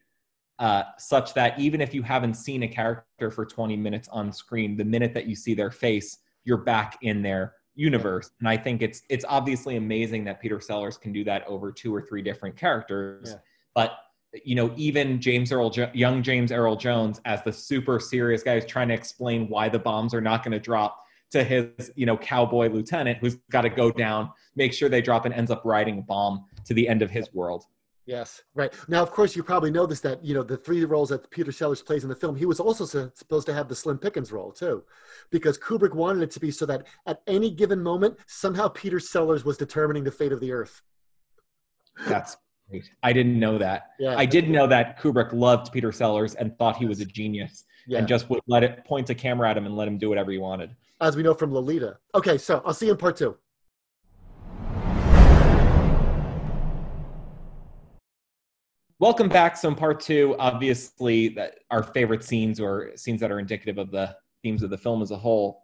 uh, 0.60 0.84
such 0.98 1.34
that 1.34 1.58
even 1.58 1.82
if 1.82 1.94
you 1.94 2.04
haven't 2.04 2.34
seen 2.34 2.64
a 2.64 2.68
character 2.68 3.32
for 3.32 3.46
20 3.46 3.78
minutes 3.78 4.10
on 4.10 4.32
screen, 4.32 4.76
the 4.76 4.84
minute 4.84 5.14
that 5.14 5.26
you 5.26 5.36
see 5.36 5.54
their 5.54 5.72
face, 5.72 6.18
you're 6.44 6.58
back 6.58 6.98
in 7.02 7.22
their 7.22 7.56
universe. 7.76 8.32
And 8.40 8.50
I 8.50 8.58
think 8.58 8.82
it's 8.82 9.02
it's 9.10 9.24
obviously 9.28 9.78
amazing 9.78 10.26
that 10.26 10.42
Peter 10.42 10.60
Sellers 10.60 10.98
can 10.98 11.14
do 11.14 11.24
that 11.24 11.48
over 11.48 11.72
two 11.72 11.96
or 11.96 12.02
three 12.02 12.22
different 12.22 12.58
characters. 12.58 13.30
Yeah. 13.32 13.40
But 13.74 14.00
you 14.44 14.54
know, 14.54 14.72
even 14.76 15.20
James 15.22 15.52
Earl, 15.52 15.70
jo- 15.70 15.90
young 15.94 16.22
James 16.22 16.52
Earl 16.52 16.76
Jones, 16.76 17.22
as 17.26 17.42
the 17.44 17.54
super 17.54 18.00
serious 18.00 18.44
guy 18.44 18.56
who's 18.56 18.66
trying 18.66 18.90
to 18.90 18.94
explain 18.94 19.48
why 19.48 19.70
the 19.70 19.80
bombs 19.80 20.14
are 20.14 20.22
not 20.22 20.44
going 20.44 20.52
to 20.52 20.60
drop 20.60 21.04
to 21.32 21.44
his, 21.44 21.92
you 21.96 22.06
know, 22.06 22.18
cowboy 22.18 22.70
lieutenant 22.70 23.20
who's 23.20 23.38
got 23.52 23.62
to 23.62 23.70
go 23.70 23.92
down, 23.92 24.30
make 24.56 24.74
sure 24.74 24.90
they 24.90 25.02
drop, 25.02 25.26
and 25.26 25.34
ends 25.34 25.50
up 25.50 25.62
riding 25.64 26.00
a 26.00 26.02
bomb 26.02 26.46
to 26.66 26.74
the 26.74 26.88
end 26.88 27.02
of 27.02 27.10
his 27.10 27.34
world. 27.34 27.66
Yes, 28.10 28.42
right. 28.56 28.74
Now, 28.88 29.04
of 29.04 29.12
course, 29.12 29.36
you 29.36 29.44
probably 29.44 29.70
know 29.70 29.86
this 29.86 30.00
that 30.00 30.26
you 30.26 30.34
know 30.34 30.42
the 30.42 30.58
three 30.58 30.84
roles 30.84 31.10
that 31.10 31.30
Peter 31.30 31.52
Sellers 31.52 31.84
plays 31.84 32.02
in 32.02 32.10
the 32.10 32.16
film. 32.16 32.36
He 32.36 32.48
was 32.48 32.60
also 32.60 32.84
supposed 33.14 33.46
to 33.46 33.54
have 33.54 33.68
the 33.68 33.76
Slim 33.76 34.00
Pickens 34.00 34.32
role 34.32 34.52
too, 34.52 34.84
because 35.30 35.60
Kubrick 35.60 35.94
wanted 35.94 36.24
it 36.24 36.32
to 36.32 36.40
be 36.40 36.50
so 36.50 36.66
that 36.66 36.88
at 37.06 37.22
any 37.28 37.52
given 37.52 37.84
moment, 37.84 38.18
somehow 38.26 38.68
Peter 38.68 39.00
Sellers 39.00 39.46
was 39.46 39.58
determining 39.58 40.04
the 40.04 40.12
fate 40.12 40.32
of 40.32 40.40
the 40.40 40.52
Earth. 40.52 40.82
That's 42.08 42.38
great. 42.68 42.90
I 43.04 43.14
didn't 43.14 43.40
know 43.40 43.60
that. 43.60 43.92
Yeah. 44.00 44.16
I 44.18 44.26
did 44.26 44.50
know 44.50 44.66
that 44.66 45.00
Kubrick 45.00 45.32
loved 45.32 45.72
Peter 45.72 45.92
Sellers 45.92 46.34
and 46.34 46.58
thought 46.58 46.78
he 46.78 46.88
was 46.88 47.02
a 47.02 47.06
genius, 47.06 47.66
yeah. 47.86 48.00
and 48.00 48.08
just 48.08 48.28
would 48.32 48.42
let 48.48 48.64
it 48.64 48.86
point 48.86 49.12
a 49.12 49.16
camera 49.16 49.52
at 49.52 49.56
him 49.56 49.68
and 49.68 49.78
let 49.78 49.88
him 49.88 50.00
do 50.00 50.10
whatever 50.10 50.32
he 50.32 50.40
wanted. 50.40 50.76
As 51.00 51.16
we 51.16 51.22
know 51.22 51.36
from 51.36 51.54
Lolita. 51.54 52.00
Okay, 52.16 52.40
so 52.40 52.64
I'll 52.66 52.74
see 52.74 52.88
you 52.88 52.94
in 52.94 52.98
part 52.98 53.18
two. 53.18 53.38
Welcome 59.00 59.30
back. 59.30 59.56
So 59.56 59.70
in 59.70 59.76
part 59.76 60.02
two, 60.02 60.36
obviously, 60.40 61.30
that 61.30 61.60
our 61.72 61.84
favorite 61.84 62.22
scenes 62.22 62.60
or 62.60 62.92
scenes 62.98 63.22
that 63.22 63.32
are 63.32 63.40
indicative 63.40 63.78
of 63.78 63.92
the 63.92 64.14
themes 64.44 64.62
of 64.62 64.70
the 64.70 64.78
film 64.78 65.02
as 65.02 65.12
a 65.12 65.18
whole. 65.18 65.64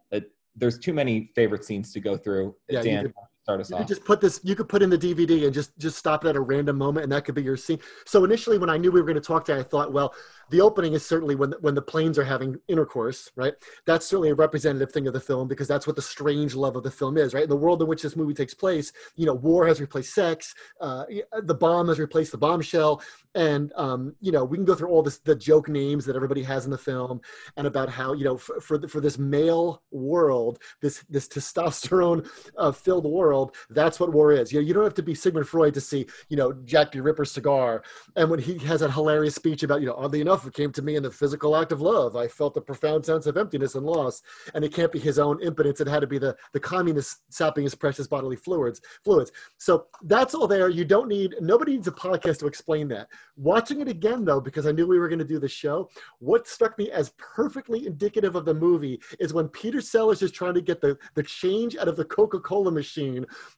There's 0.55 0.79
too 0.79 0.93
many 0.93 1.31
favorite 1.35 1.65
scenes 1.65 1.91
to 1.91 1.99
go 1.99 2.15
through. 2.15 2.55
Yeah, 2.69 2.81
Dan, 2.81 3.13
start 3.45 3.61
us 3.61 3.69
you 3.69 3.75
off. 3.75 3.81
Could 3.81 3.87
just 3.87 4.03
put 4.03 4.21
this. 4.21 4.41
You 4.43 4.55
could 4.55 4.67
put 4.67 4.81
in 4.81 4.89
the 4.89 4.97
DVD 4.97 5.45
and 5.45 5.53
just 5.53 5.77
just 5.77 5.97
stop 5.97 6.25
it 6.25 6.29
at 6.29 6.35
a 6.35 6.41
random 6.41 6.77
moment, 6.77 7.03
and 7.03 7.11
that 7.11 7.25
could 7.25 7.35
be 7.35 7.43
your 7.43 7.57
scene. 7.57 7.79
So 8.05 8.23
initially, 8.23 8.57
when 8.57 8.71
I 8.71 8.77
knew 8.77 8.91
we 8.91 8.99
were 8.99 9.05
going 9.05 9.21
to 9.21 9.21
talk 9.21 9.45
to, 9.45 9.55
I 9.55 9.61
thought, 9.61 9.93
well, 9.93 10.15
the 10.49 10.61
opening 10.61 10.93
is 10.93 11.05
certainly 11.05 11.35
when 11.35 11.51
the, 11.51 11.57
when 11.61 11.75
the 11.75 11.81
planes 11.81 12.17
are 12.17 12.23
having 12.23 12.57
intercourse, 12.67 13.29
right? 13.35 13.53
That's 13.85 14.05
certainly 14.05 14.29
a 14.29 14.35
representative 14.35 14.91
thing 14.91 15.07
of 15.07 15.13
the 15.13 15.19
film 15.19 15.47
because 15.47 15.67
that's 15.67 15.85
what 15.85 15.95
the 15.95 16.01
strange 16.01 16.55
love 16.55 16.75
of 16.75 16.83
the 16.83 16.91
film 16.91 17.17
is, 17.17 17.33
right? 17.33 17.43
In 17.43 17.49
the 17.49 17.55
world 17.55 17.81
in 17.81 17.87
which 17.87 18.01
this 18.01 18.15
movie 18.15 18.33
takes 18.33 18.53
place, 18.53 18.91
you 19.15 19.25
know, 19.25 19.33
war 19.33 19.67
has 19.67 19.79
replaced 19.79 20.13
sex, 20.13 20.55
uh, 20.81 21.05
the 21.43 21.55
bomb 21.55 21.87
has 21.87 21.99
replaced 21.99 22.31
the 22.31 22.37
bombshell, 22.37 23.01
and 23.35 23.73
um, 23.75 24.15
you 24.21 24.31
know, 24.31 24.45
we 24.45 24.57
can 24.57 24.65
go 24.65 24.75
through 24.75 24.89
all 24.89 25.03
this 25.03 25.19
the 25.19 25.35
joke 25.35 25.67
names 25.67 26.05
that 26.05 26.15
everybody 26.15 26.41
has 26.43 26.65
in 26.65 26.71
the 26.71 26.77
film, 26.77 27.21
and 27.57 27.67
about 27.67 27.89
how 27.89 28.13
you 28.13 28.23
know 28.23 28.37
for 28.37 28.59
for, 28.61 28.77
the, 28.77 28.87
for 28.87 29.01
this 29.01 29.17
male 29.17 29.83
world, 29.91 30.59
this 30.81 31.03
this 31.09 31.27
testosterone 31.27 32.27
uh, 32.57 32.71
filled 32.71 33.05
world, 33.05 33.34
that's 33.69 33.99
what 33.99 34.13
war 34.13 34.31
is. 34.31 34.51
You 34.51 34.59
know, 34.59 34.65
you 34.65 34.73
don't 34.73 34.83
have 34.83 34.93
to 34.95 35.03
be 35.03 35.15
Sigmund 35.15 35.47
Freud 35.47 35.73
to 35.73 35.81
see, 35.81 36.05
you 36.29 36.37
know, 36.37 36.53
Jack 36.65 36.91
the 36.91 37.01
Ripper's 37.01 37.31
cigar, 37.31 37.83
and 38.15 38.29
when 38.29 38.39
he 38.39 38.57
has 38.59 38.79
that 38.81 38.91
hilarious 38.91 39.35
speech 39.35 39.63
about, 39.63 39.81
you 39.81 39.87
know, 39.87 39.95
oddly 39.97 40.21
enough 40.21 40.45
it 40.45 40.53
came 40.53 40.71
to 40.71 40.81
me 40.81 40.95
in 40.95 41.03
the 41.03 41.11
physical 41.11 41.55
act 41.55 41.71
of 41.71 41.81
love. 41.81 42.15
I 42.15 42.27
felt 42.27 42.57
a 42.57 42.61
profound 42.61 43.05
sense 43.05 43.25
of 43.25 43.37
emptiness 43.37 43.75
and 43.75 43.85
loss, 43.85 44.21
and 44.53 44.63
it 44.63 44.73
can't 44.73 44.91
be 44.91 44.99
his 44.99 45.19
own 45.19 45.41
impotence. 45.41 45.81
It 45.81 45.87
had 45.87 46.01
to 46.01 46.07
be 46.07 46.17
the 46.17 46.35
the 46.53 46.59
communist 46.59 47.21
sapping 47.29 47.63
his 47.63 47.75
precious 47.75 48.07
bodily 48.07 48.35
fluids. 48.35 48.81
Fluids. 49.03 49.31
So 49.57 49.87
that's 50.03 50.33
all 50.33 50.47
there. 50.47 50.69
You 50.69 50.85
don't 50.85 51.07
need. 51.07 51.35
Nobody 51.41 51.73
needs 51.73 51.87
a 51.87 51.91
podcast 51.91 52.39
to 52.39 52.47
explain 52.47 52.87
that. 52.89 53.07
Watching 53.37 53.81
it 53.81 53.87
again 53.87 54.25
though, 54.25 54.41
because 54.41 54.65
I 54.65 54.71
knew 54.71 54.87
we 54.87 54.99
were 54.99 55.09
going 55.09 55.19
to 55.19 55.25
do 55.25 55.39
the 55.39 55.47
show, 55.47 55.89
what 56.19 56.47
struck 56.47 56.77
me 56.77 56.91
as 56.91 57.13
perfectly 57.17 57.87
indicative 57.87 58.35
of 58.35 58.45
the 58.45 58.53
movie 58.53 58.99
is 59.19 59.33
when 59.33 59.47
Peter 59.49 59.81
Sellers 59.81 60.21
is 60.21 60.31
trying 60.31 60.53
to 60.53 60.61
get 60.61 60.81
the 60.81 60.97
the 61.15 61.23
change 61.23 61.75
out 61.77 61.87
of 61.87 61.95
the 61.95 62.05
Coca 62.05 62.39
Cola 62.39 62.71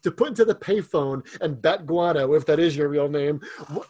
to 0.04 0.12
put 0.12 0.30
into 0.30 0.46
the 0.46 0.56
payphone, 0.56 1.26
and 1.42 1.62
Bat 1.62 1.86
Guano, 1.86 2.34
if 2.34 2.46
that 2.46 2.60
is 2.60 2.76
your 2.76 2.90
real 2.90 3.10
name, 3.10 3.42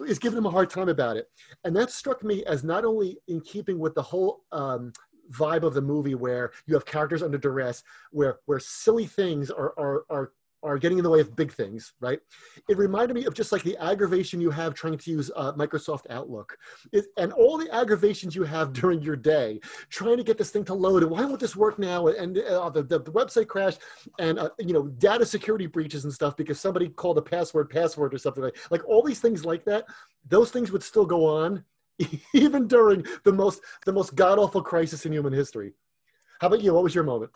is 0.01 0.19
giving 0.19 0.38
him 0.38 0.46
a 0.46 0.51
hard 0.51 0.69
time 0.69 0.89
about 0.89 1.17
it, 1.17 1.29
and 1.63 1.75
that 1.75 1.91
struck 1.91 2.24
me 2.24 2.43
as 2.46 2.63
not 2.63 2.86
only 2.86 3.17
in 3.27 3.41
keeping 3.41 3.79
with 3.79 3.96
the 3.96 4.01
whole 4.01 4.43
um, 4.51 4.91
vibe 5.31 5.63
of 5.63 5.74
the 5.74 5.81
movie 5.81 6.15
where 6.15 6.51
you 6.65 6.74
have 6.74 6.86
characters 6.86 7.22
under 7.22 7.38
duress 7.38 7.84
where 8.12 8.39
where 8.46 8.60
silly 8.60 9.05
things 9.05 9.51
are 9.51 9.74
are 9.77 10.03
are 10.10 10.31
are 10.64 10.78
getting 10.78 10.98
in 10.98 11.04
the 11.04 11.10
way 11.10 11.20
of 11.20 11.36
big 11.36 11.52
things, 11.52 11.94
right? 12.00 12.20
It 12.68 12.78
reminded 12.78 13.14
me 13.14 13.26
of 13.26 13.34
just 13.34 13.52
like 13.52 13.64
the 13.64 13.78
aggravation 13.78 14.42
you 14.42 14.50
have 14.50 14.74
trying 14.74 14.98
to 14.98 15.12
use 15.12 15.30
uh, 15.36 15.54
Microsoft 15.54 16.06
Outlook, 16.10 16.58
it, 16.92 17.06
and 17.18 17.32
all 17.32 17.58
the 17.58 17.74
aggravations 17.74 18.36
you 18.36 18.44
have 18.44 18.74
during 18.82 19.02
your 19.02 19.16
day 19.16 19.60
trying 19.90 20.18
to 20.18 20.24
get 20.24 20.38
this 20.38 20.52
thing 20.52 20.66
to 20.66 20.74
load. 20.74 21.04
And 21.04 21.12
why 21.12 21.24
won't 21.26 21.40
this 21.40 21.56
work 21.56 21.78
now? 21.80 22.08
And 22.08 22.38
uh, 22.40 22.70
the, 22.70 22.84
the, 22.84 23.00
the, 23.00 23.12
website 23.12 23.48
crashed, 23.48 23.80
and 24.20 24.40
uh, 24.40 24.50
you 24.60 24.74
know 24.74 24.88
data 24.88 25.26
security 25.26 25.68
breaches 25.68 26.04
and 26.04 26.14
stuff 26.14 26.36
because 26.36 26.60
somebody 26.60 26.90
called 26.90 27.18
a 27.18 27.22
password 27.22 27.70
password 27.70 28.14
or 28.14 28.18
something 28.18 28.44
like 28.44 28.58
like 28.72 28.88
all 28.88 29.04
these 29.04 29.20
things 29.20 29.46
like 29.46 29.64
that. 29.66 29.86
Those 30.28 30.52
things 30.52 30.72
would 30.72 30.84
still 30.84 31.06
go 31.06 31.26
on 31.26 31.64
even 32.34 32.68
during 32.68 33.06
the 33.24 33.34
most 33.34 33.62
the 33.86 33.94
most 33.94 34.16
god 34.16 34.40
awful 34.40 34.62
crisis 34.62 35.06
in 35.06 35.14
human 35.14 35.34
history. 35.34 35.74
How 36.40 36.48
about 36.48 36.62
you? 36.62 36.74
What 36.74 36.84
was 36.84 36.94
your 36.94 37.04
moment? 37.04 37.32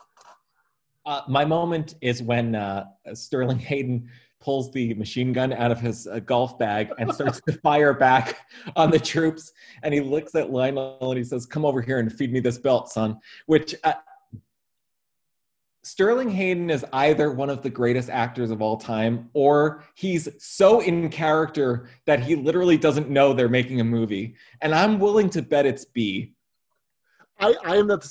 Uh, 1.04 1.22
my 1.28 1.44
moment 1.44 1.96
is 2.00 2.22
when 2.22 2.54
uh, 2.54 2.86
Sterling 3.14 3.58
Hayden 3.70 4.08
pulls 4.40 4.72
the 4.72 4.92
machine 4.94 5.32
gun 5.32 5.52
out 5.52 5.70
of 5.70 5.80
his 5.80 6.06
uh, 6.06 6.18
golf 6.20 6.58
bag 6.58 6.90
and 6.98 7.14
starts 7.14 7.40
to 7.42 7.52
fire 7.62 7.94
back 7.94 8.38
on 8.76 8.90
the 8.90 8.98
troops. 8.98 9.52
And 9.82 9.94
he 9.94 10.00
looks 10.00 10.34
at 10.34 10.50
Lionel 10.50 10.98
and 11.00 11.18
he 11.18 11.24
says, 11.24 11.46
"Come 11.46 11.64
over 11.64 11.80
here 11.80 11.98
and 11.98 12.12
feed 12.12 12.32
me 12.32 12.40
this 12.40 12.58
belt, 12.58 12.90
son." 12.90 13.18
Which 13.46 13.74
uh, 13.84 13.94
Sterling 15.84 16.30
Hayden 16.30 16.70
is 16.70 16.84
either 16.92 17.32
one 17.32 17.50
of 17.50 17.62
the 17.62 17.70
greatest 17.70 18.08
actors 18.08 18.50
of 18.50 18.62
all 18.62 18.76
time, 18.76 19.30
or 19.32 19.82
he's 19.94 20.28
so 20.38 20.80
in 20.80 21.08
character 21.08 21.88
that 22.06 22.20
he 22.20 22.36
literally 22.36 22.76
doesn't 22.76 23.10
know 23.10 23.32
they're 23.32 23.48
making 23.48 23.80
a 23.80 23.84
movie. 23.84 24.36
And 24.60 24.74
I'm 24.74 25.00
willing 25.00 25.28
to 25.30 25.42
bet 25.42 25.66
it's 25.66 25.84
B. 25.84 26.34
I, 27.40 27.54
I 27.64 27.76
am 27.76 27.86
not. 27.88 28.06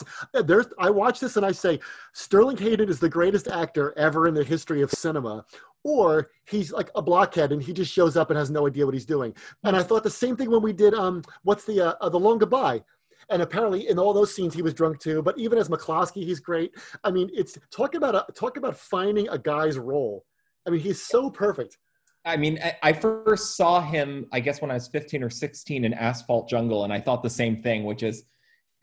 There's. 0.46 0.68
I 0.80 0.90
watch 0.90 1.20
this 1.20 1.38
and 1.38 1.46
I 1.46 1.52
say, 1.52 1.80
Sterling 2.14 2.58
Hayden 2.58 2.90
is 2.90 3.00
the 3.00 3.10
greatest 3.10 3.48
actor 3.48 3.94
ever 3.98 4.28
in 4.28 4.34
the 4.34 4.44
history 4.44 4.82
of 4.82 4.92
cinema, 4.92 5.46
or 5.84 6.32
he's 6.46 6.72
like 6.72 6.90
a 6.96 7.02
blockhead 7.02 7.52
and 7.52 7.62
he 7.62 7.72
just 7.74 7.92
shows 7.92 8.18
up 8.18 8.30
and 8.30 8.38
has 8.38 8.50
no 8.50 8.68
idea 8.68 8.86
what 8.86 8.94
he's 8.94 9.06
doing. 9.06 9.34
And 9.64 9.76
I 9.76 9.84
thought 9.84 10.04
the 10.04 10.10
same 10.10 10.36
thing 10.36 10.52
when 10.52 10.62
we 10.62 10.74
did 10.74 10.94
um, 10.94 11.24
what's 11.44 11.66
the 11.66 11.82
uh, 11.82 11.94
uh 12.02 12.10
the 12.10 12.20
Long 12.20 12.40
Goodbye 12.40 12.82
and 13.30 13.42
apparently 13.42 13.88
in 13.88 13.98
all 13.98 14.14
those 14.14 14.36
scenes 14.36 14.54
he 14.54 14.62
was 14.62 14.74
drunk 14.74 15.00
too. 15.00 15.22
But 15.22 15.38
even 15.40 15.58
as 15.58 15.70
McCluskey, 15.70 16.24
he's 16.24 16.40
great. 16.40 16.74
I 17.04 17.12
mean, 17.12 17.30
it's 17.34 17.58
talk 17.72 17.96
about 17.96 18.16
a, 18.16 18.26
talk 18.34 18.58
about 18.58 18.78
finding 18.78 19.28
a 19.30 19.38
guy's 19.38 19.78
role. 19.78 20.26
I 20.68 20.70
mean, 20.70 20.82
he's 20.82 21.02
so 21.02 21.30
perfect. 21.30 21.78
I 22.24 22.38
mean, 22.38 22.60
I, 22.84 22.94
first 22.94 23.58
saw 23.58 23.82
him, 23.82 24.28
I 24.32 24.42
guess, 24.42 24.62
when 24.62 24.70
I 24.70 24.76
was 24.76 24.88
15 24.88 25.24
or 25.24 25.30
16 25.32 25.86
in 25.86 25.94
Asphalt 25.96 26.48
Jungle, 26.48 26.84
and 26.84 26.94
I 26.94 27.00
thought 27.00 27.24
the 27.24 27.32
same 27.32 27.64
thing, 27.64 27.84
which 27.84 28.04
is 28.04 28.26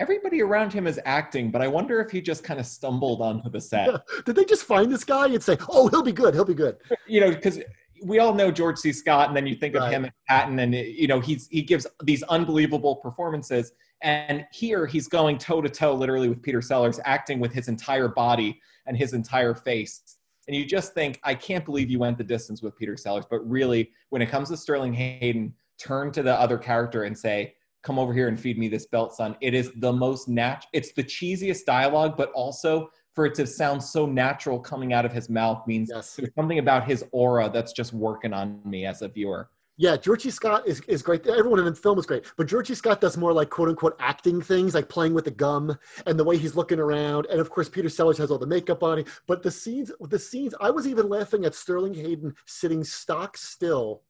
everybody 0.00 0.42
around 0.42 0.72
him 0.72 0.86
is 0.86 1.00
acting, 1.04 1.50
but 1.50 1.60
I 1.60 1.68
wonder 1.68 2.00
if 2.00 2.10
he 2.10 2.20
just 2.20 2.44
kind 2.44 2.60
of 2.60 2.66
stumbled 2.66 3.20
onto 3.20 3.50
the 3.50 3.60
set. 3.60 3.88
Yeah. 3.88 3.98
Did 4.24 4.36
they 4.36 4.44
just 4.44 4.64
find 4.64 4.90
this 4.90 5.04
guy 5.04 5.26
and 5.26 5.42
say, 5.42 5.56
"Oh, 5.68 5.88
he'll 5.88 6.02
be 6.02 6.12
good. 6.12 6.34
He'll 6.34 6.44
be 6.44 6.54
good"? 6.54 6.76
You 7.06 7.22
know, 7.22 7.30
because 7.30 7.58
we 8.02 8.18
all 8.18 8.34
know 8.34 8.50
George 8.50 8.76
C. 8.78 8.92
Scott, 8.92 9.28
and 9.28 9.36
then 9.36 9.46
you 9.46 9.54
think 9.54 9.74
of 9.74 9.90
him 9.90 10.04
and 10.04 10.12
Patton, 10.28 10.58
and 10.58 10.74
you 10.74 11.08
know, 11.08 11.20
he's 11.20 11.48
he 11.48 11.62
gives 11.62 11.86
these 12.04 12.22
unbelievable 12.24 12.96
performances. 12.96 13.72
And 14.02 14.46
here 14.52 14.86
he's 14.86 15.08
going 15.08 15.38
toe 15.38 15.60
to 15.60 15.68
toe, 15.68 15.94
literally, 15.94 16.28
with 16.28 16.42
Peter 16.42 16.62
Sellers, 16.62 17.00
acting 17.04 17.40
with 17.40 17.52
his 17.52 17.68
entire 17.68 18.08
body 18.08 18.60
and 18.86 18.96
his 18.96 19.12
entire 19.12 19.54
face. 19.54 20.18
And 20.46 20.56
you 20.56 20.64
just 20.64 20.94
think, 20.94 21.18
I 21.24 21.34
can't 21.34 21.64
believe 21.64 21.90
you 21.90 21.98
went 21.98 22.16
the 22.16 22.24
distance 22.24 22.62
with 22.62 22.76
Peter 22.76 22.96
Sellers. 22.96 23.24
But 23.28 23.40
really, 23.48 23.90
when 24.10 24.22
it 24.22 24.26
comes 24.26 24.50
to 24.50 24.56
Sterling 24.56 24.92
Hayden, 24.92 25.52
turn 25.78 26.12
to 26.12 26.22
the 26.22 26.38
other 26.38 26.58
character 26.58 27.04
and 27.04 27.16
say, 27.16 27.54
Come 27.82 27.98
over 27.98 28.12
here 28.12 28.28
and 28.28 28.38
feed 28.38 28.58
me 28.58 28.68
this 28.68 28.86
belt, 28.86 29.14
son. 29.14 29.36
It 29.40 29.54
is 29.54 29.70
the 29.76 29.92
most 29.92 30.28
natural, 30.28 30.68
it's 30.72 30.92
the 30.92 31.04
cheesiest 31.04 31.64
dialogue, 31.64 32.16
but 32.16 32.30
also 32.32 32.90
for 33.14 33.26
it 33.26 33.34
to 33.34 33.46
sound 33.46 33.82
so 33.82 34.06
natural 34.06 34.60
coming 34.60 34.92
out 34.92 35.04
of 35.04 35.12
his 35.12 35.28
mouth 35.28 35.66
means 35.66 35.90
yes. 35.92 36.14
there's 36.14 36.34
something 36.34 36.58
about 36.58 36.86
his 36.86 37.04
aura 37.12 37.50
that's 37.52 37.72
just 37.72 37.92
working 37.92 38.32
on 38.32 38.60
me 38.64 38.86
as 38.86 39.02
a 39.02 39.08
viewer. 39.08 39.50
Yeah, 39.80 39.96
George 39.96 40.22
C. 40.22 40.30
Scott 40.30 40.66
is, 40.66 40.80
is 40.88 41.02
great. 41.02 41.24
Everyone 41.24 41.60
in 41.60 41.64
the 41.64 41.74
film 41.74 42.00
is 42.00 42.06
great, 42.06 42.24
but 42.36 42.48
George 42.48 42.66
C. 42.66 42.74
Scott 42.74 43.00
does 43.00 43.16
more 43.16 43.32
like 43.32 43.48
quote 43.48 43.68
unquote 43.68 43.94
acting 44.00 44.42
things, 44.42 44.74
like 44.74 44.88
playing 44.88 45.14
with 45.14 45.24
the 45.24 45.30
gum 45.30 45.78
and 46.04 46.18
the 46.18 46.24
way 46.24 46.36
he's 46.36 46.56
looking 46.56 46.80
around. 46.80 47.26
And 47.26 47.40
of 47.40 47.48
course, 47.48 47.68
Peter 47.68 47.88
Sellers 47.88 48.18
has 48.18 48.32
all 48.32 48.38
the 48.38 48.46
makeup 48.46 48.82
on 48.82 48.98
him. 48.98 49.04
But 49.28 49.44
the 49.44 49.52
scenes, 49.52 49.92
the 50.00 50.18
scenes, 50.18 50.52
I 50.60 50.70
was 50.70 50.88
even 50.88 51.08
laughing 51.08 51.44
at 51.44 51.54
Sterling 51.54 51.94
Hayden 51.94 52.34
sitting 52.44 52.82
stock 52.82 53.36
still 53.36 54.02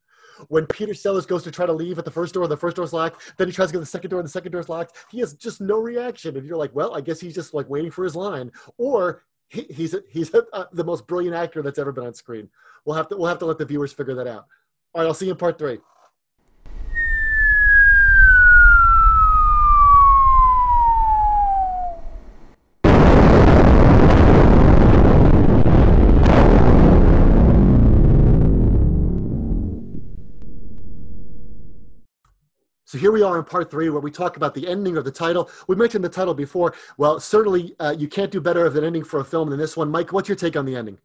when 0.49 0.67
Peter 0.67 0.95
Sellers 0.95 1.27
goes 1.27 1.43
to 1.45 1.51
try 1.51 1.67
to 1.67 1.73
leave 1.73 1.99
at 1.99 2.05
the 2.05 2.11
first 2.11 2.35
door, 2.35 2.47
the 2.47 2.57
first 2.57 2.77
door's 2.77 2.93
locked. 2.93 3.35
Then 3.37 3.49
he 3.49 3.53
tries 3.53 3.69
to 3.69 3.73
go 3.75 3.79
to 3.79 3.85
the 3.85 3.87
second 3.87 4.11
door, 4.11 4.21
and 4.21 4.27
the 4.27 4.33
second 4.33 4.53
door's 4.53 4.69
locked. 4.69 4.97
He 5.11 5.21
has 5.21 5.35
just 5.35 5.61
no 5.61 5.79
reaction, 5.79 6.37
and 6.37 6.47
you're 6.47 6.57
like, 6.57 6.75
well, 6.75 6.95
I 6.95 7.01
guess 7.01 7.21
he's 7.21 7.35
just 7.35 7.55
like 7.55 7.69
waiting 7.69 7.91
for 7.91 8.05
his 8.05 8.17
line, 8.17 8.53
or 8.77 9.25
he, 9.49 9.63
he's 9.71 9.95
he's 10.11 10.33
a, 10.35 10.45
uh, 10.53 10.67
the 10.73 10.85
most 10.85 11.07
brilliant 11.07 11.35
actor 11.35 11.63
that's 11.63 11.79
ever 11.79 11.93
been 11.93 12.07
on 12.07 12.15
screen. 12.15 12.49
We'll 12.85 12.97
have 12.97 13.09
to 13.09 13.17
we'll 13.17 13.29
have 13.29 13.39
to 13.41 13.47
let 13.47 13.59
the 13.59 13.65
viewers 13.65 13.93
figure 13.93 14.15
that 14.15 14.27
out. 14.27 14.47
All 14.95 15.03
right, 15.03 15.07
I'll 15.07 15.15
see 15.15 15.27
you 15.27 15.33
in 15.33 15.39
part 15.39 15.59
three. 15.59 15.79
Here 32.99 33.13
we 33.13 33.23
are 33.23 33.39
in 33.39 33.45
part 33.45 33.71
three 33.71 33.89
where 33.91 34.01
we 34.01 34.11
talk 34.11 34.37
about 34.37 34.55
the 34.55 34.67
ending 34.69 34.97
of 34.97 35.05
the 35.05 35.11
title. 35.11 35.51
We 35.67 35.77
mentioned 35.77 36.05
the 36.05 36.09
title 36.09 36.35
before. 36.35 36.75
Well, 36.97 37.21
certainly 37.21 37.75
uh, 37.81 37.95
you 37.99 38.09
can't 38.09 38.31
do 38.31 38.41
better 38.41 38.67
of 38.67 38.77
an 38.77 38.85
ending 38.85 39.05
for 39.05 39.21
a 39.21 39.25
film 39.25 39.51
than 39.51 39.59
this 39.59 39.77
one. 39.77 39.91
Mike, 39.91 40.13
what's 40.13 40.29
your 40.29 40.37
take 40.37 40.57
on 40.57 40.65
the 40.65 40.77
ending? 40.77 40.99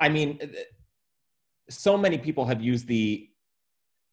I 0.00 0.08
mean, 0.08 0.38
so 1.68 1.96
many 1.96 2.18
people 2.18 2.44
have 2.44 2.60
used 2.60 2.86
the 2.86 3.28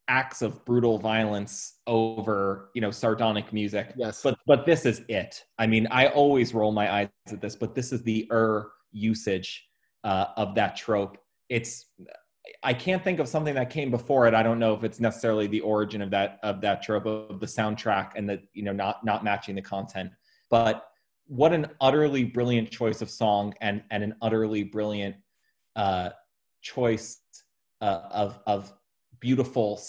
acts 0.09 0.41
of 0.41 0.63
brutal 0.65 0.97
violence 0.97 1.75
over 1.87 2.69
you 2.73 2.81
know 2.81 2.91
sardonic 2.91 3.53
music 3.53 3.93
yes 3.95 4.21
but 4.21 4.37
but 4.45 4.65
this 4.65 4.85
is 4.85 5.01
it 5.07 5.45
i 5.59 5.65
mean 5.65 5.87
i 5.91 6.07
always 6.07 6.53
roll 6.53 6.73
my 6.73 6.93
eyes 6.93 7.09
at 7.31 7.39
this 7.39 7.55
but 7.55 7.73
this 7.73 7.93
is 7.93 8.03
the 8.03 8.27
er 8.29 8.73
usage 8.91 9.65
uh, 10.03 10.25
of 10.35 10.55
that 10.55 10.75
trope 10.75 11.17
it's 11.47 11.85
i 12.63 12.73
can't 12.73 13.03
think 13.03 13.19
of 13.19 13.27
something 13.27 13.55
that 13.55 13.69
came 13.69 13.91
before 13.91 14.27
it. 14.27 14.33
I 14.33 14.43
don't 14.43 14.59
know 14.59 14.73
if 14.73 14.83
it's 14.83 14.99
necessarily 14.99 15.47
the 15.47 15.61
origin 15.61 16.01
of 16.01 16.09
that 16.11 16.39
of 16.43 16.61
that 16.61 16.81
trope 16.81 17.05
of 17.05 17.39
the 17.39 17.45
soundtrack 17.45 18.11
and 18.15 18.29
the 18.29 18.41
you 18.53 18.63
know 18.63 18.73
not 18.73 19.03
not 19.05 19.23
matching 19.23 19.55
the 19.55 19.61
content. 19.61 20.11
But 20.49 20.87
what 21.27 21.53
an 21.53 21.67
utterly 21.81 22.23
brilliant 22.23 22.69
choice 22.69 23.01
of 23.01 23.09
song 23.09 23.53
and 23.61 23.83
and 23.91 24.03
an 24.03 24.15
utterly 24.21 24.63
brilliant 24.63 25.15
uh 25.75 26.09
choice 26.61 27.19
uh, 27.81 28.01
of 28.11 28.39
of 28.45 28.73
beautiful 29.19 29.79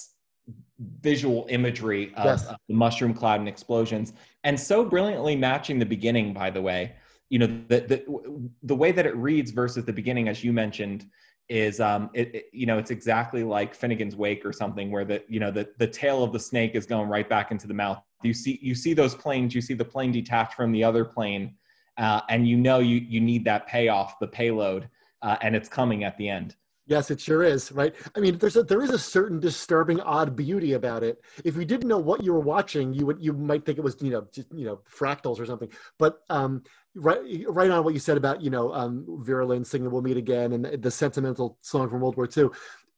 visual 1.00 1.46
imagery 1.49 2.12
of, 2.16 2.25
yes. 2.25 2.46
of, 2.46 2.56
the 2.68 2.75
mushroom 2.75 3.14
cloud 3.14 3.38
and 3.38 3.49
explosions. 3.49 4.12
And 4.42 4.58
so 4.58 4.84
brilliantly 4.84 5.37
matching 5.37 5.78
the 5.78 5.87
beginning 5.87 6.32
by 6.32 6.50
the 6.50 6.62
way. 6.62 6.94
You 7.30 7.38
know 7.40 7.46
the 7.46 7.80
the, 7.80 8.50
the 8.62 8.76
way 8.76 8.92
that 8.92 9.06
it 9.06 9.16
reads 9.16 9.50
versus 9.50 9.84
the 9.84 9.92
beginning 9.92 10.28
as 10.28 10.44
you 10.44 10.52
mentioned 10.52 11.06
is 11.48 11.78
um 11.78 12.08
it, 12.14 12.34
it, 12.34 12.44
you 12.52 12.64
know 12.64 12.78
it's 12.78 12.90
exactly 12.90 13.44
like 13.44 13.74
finnegan's 13.74 14.16
wake 14.16 14.46
or 14.46 14.52
something 14.52 14.90
where 14.90 15.04
the 15.04 15.22
you 15.28 15.38
know 15.38 15.50
the 15.50 15.68
the 15.78 15.86
tail 15.86 16.22
of 16.24 16.32
the 16.32 16.40
snake 16.40 16.74
is 16.74 16.86
going 16.86 17.08
right 17.08 17.28
back 17.28 17.50
into 17.50 17.66
the 17.66 17.74
mouth. 17.74 18.00
You 18.22 18.32
see 18.32 18.58
you 18.62 18.74
see 18.74 18.94
those 18.94 19.14
planes 19.14 19.54
you 19.54 19.60
see 19.60 19.74
the 19.74 19.84
plane 19.84 20.10
detached 20.10 20.54
from 20.54 20.72
the 20.72 20.82
other 20.82 21.04
plane 21.04 21.56
uh, 21.98 22.22
and 22.30 22.48
you 22.48 22.56
know 22.56 22.78
you 22.78 22.96
you 22.96 23.20
need 23.20 23.44
that 23.44 23.66
payoff 23.66 24.18
the 24.18 24.26
payload 24.26 24.88
uh, 25.20 25.36
and 25.42 25.54
it's 25.54 25.68
coming 25.68 26.04
at 26.04 26.16
the 26.16 26.28
end 26.28 26.56
Yes, 26.86 27.10
it 27.10 27.18
sure 27.18 27.42
is, 27.42 27.72
right? 27.72 27.94
I 28.14 28.20
mean, 28.20 28.36
there's 28.36 28.56
a, 28.56 28.62
there 28.62 28.82
is 28.82 28.90
a 28.90 28.98
certain 28.98 29.40
disturbing, 29.40 30.00
odd 30.00 30.36
beauty 30.36 30.74
about 30.74 31.02
it. 31.02 31.18
If 31.42 31.56
you 31.56 31.64
didn't 31.64 31.88
know 31.88 31.98
what 31.98 32.22
you 32.22 32.32
were 32.34 32.40
watching, 32.40 32.92
you 32.92 33.06
would 33.06 33.22
you 33.22 33.32
might 33.32 33.64
think 33.64 33.78
it 33.78 33.80
was 33.80 33.96
you 34.02 34.10
know 34.10 34.26
just 34.32 34.48
you 34.52 34.66
know 34.66 34.80
fractals 34.90 35.40
or 35.40 35.46
something. 35.46 35.70
But 35.98 36.20
um, 36.28 36.62
right 36.94 37.20
right 37.48 37.70
on 37.70 37.84
what 37.84 37.94
you 37.94 38.00
said 38.00 38.18
about 38.18 38.42
you 38.42 38.50
know 38.50 38.72
um, 38.74 39.06
Vera 39.22 39.46
Lynn 39.46 39.64
singing 39.64 39.90
"We'll 39.90 40.02
Meet 40.02 40.18
Again" 40.18 40.52
and 40.52 40.82
the, 40.82 40.90
sentimental 40.90 41.56
song 41.62 41.88
from 41.88 42.00
World 42.00 42.18
War 42.18 42.28
II. 42.36 42.48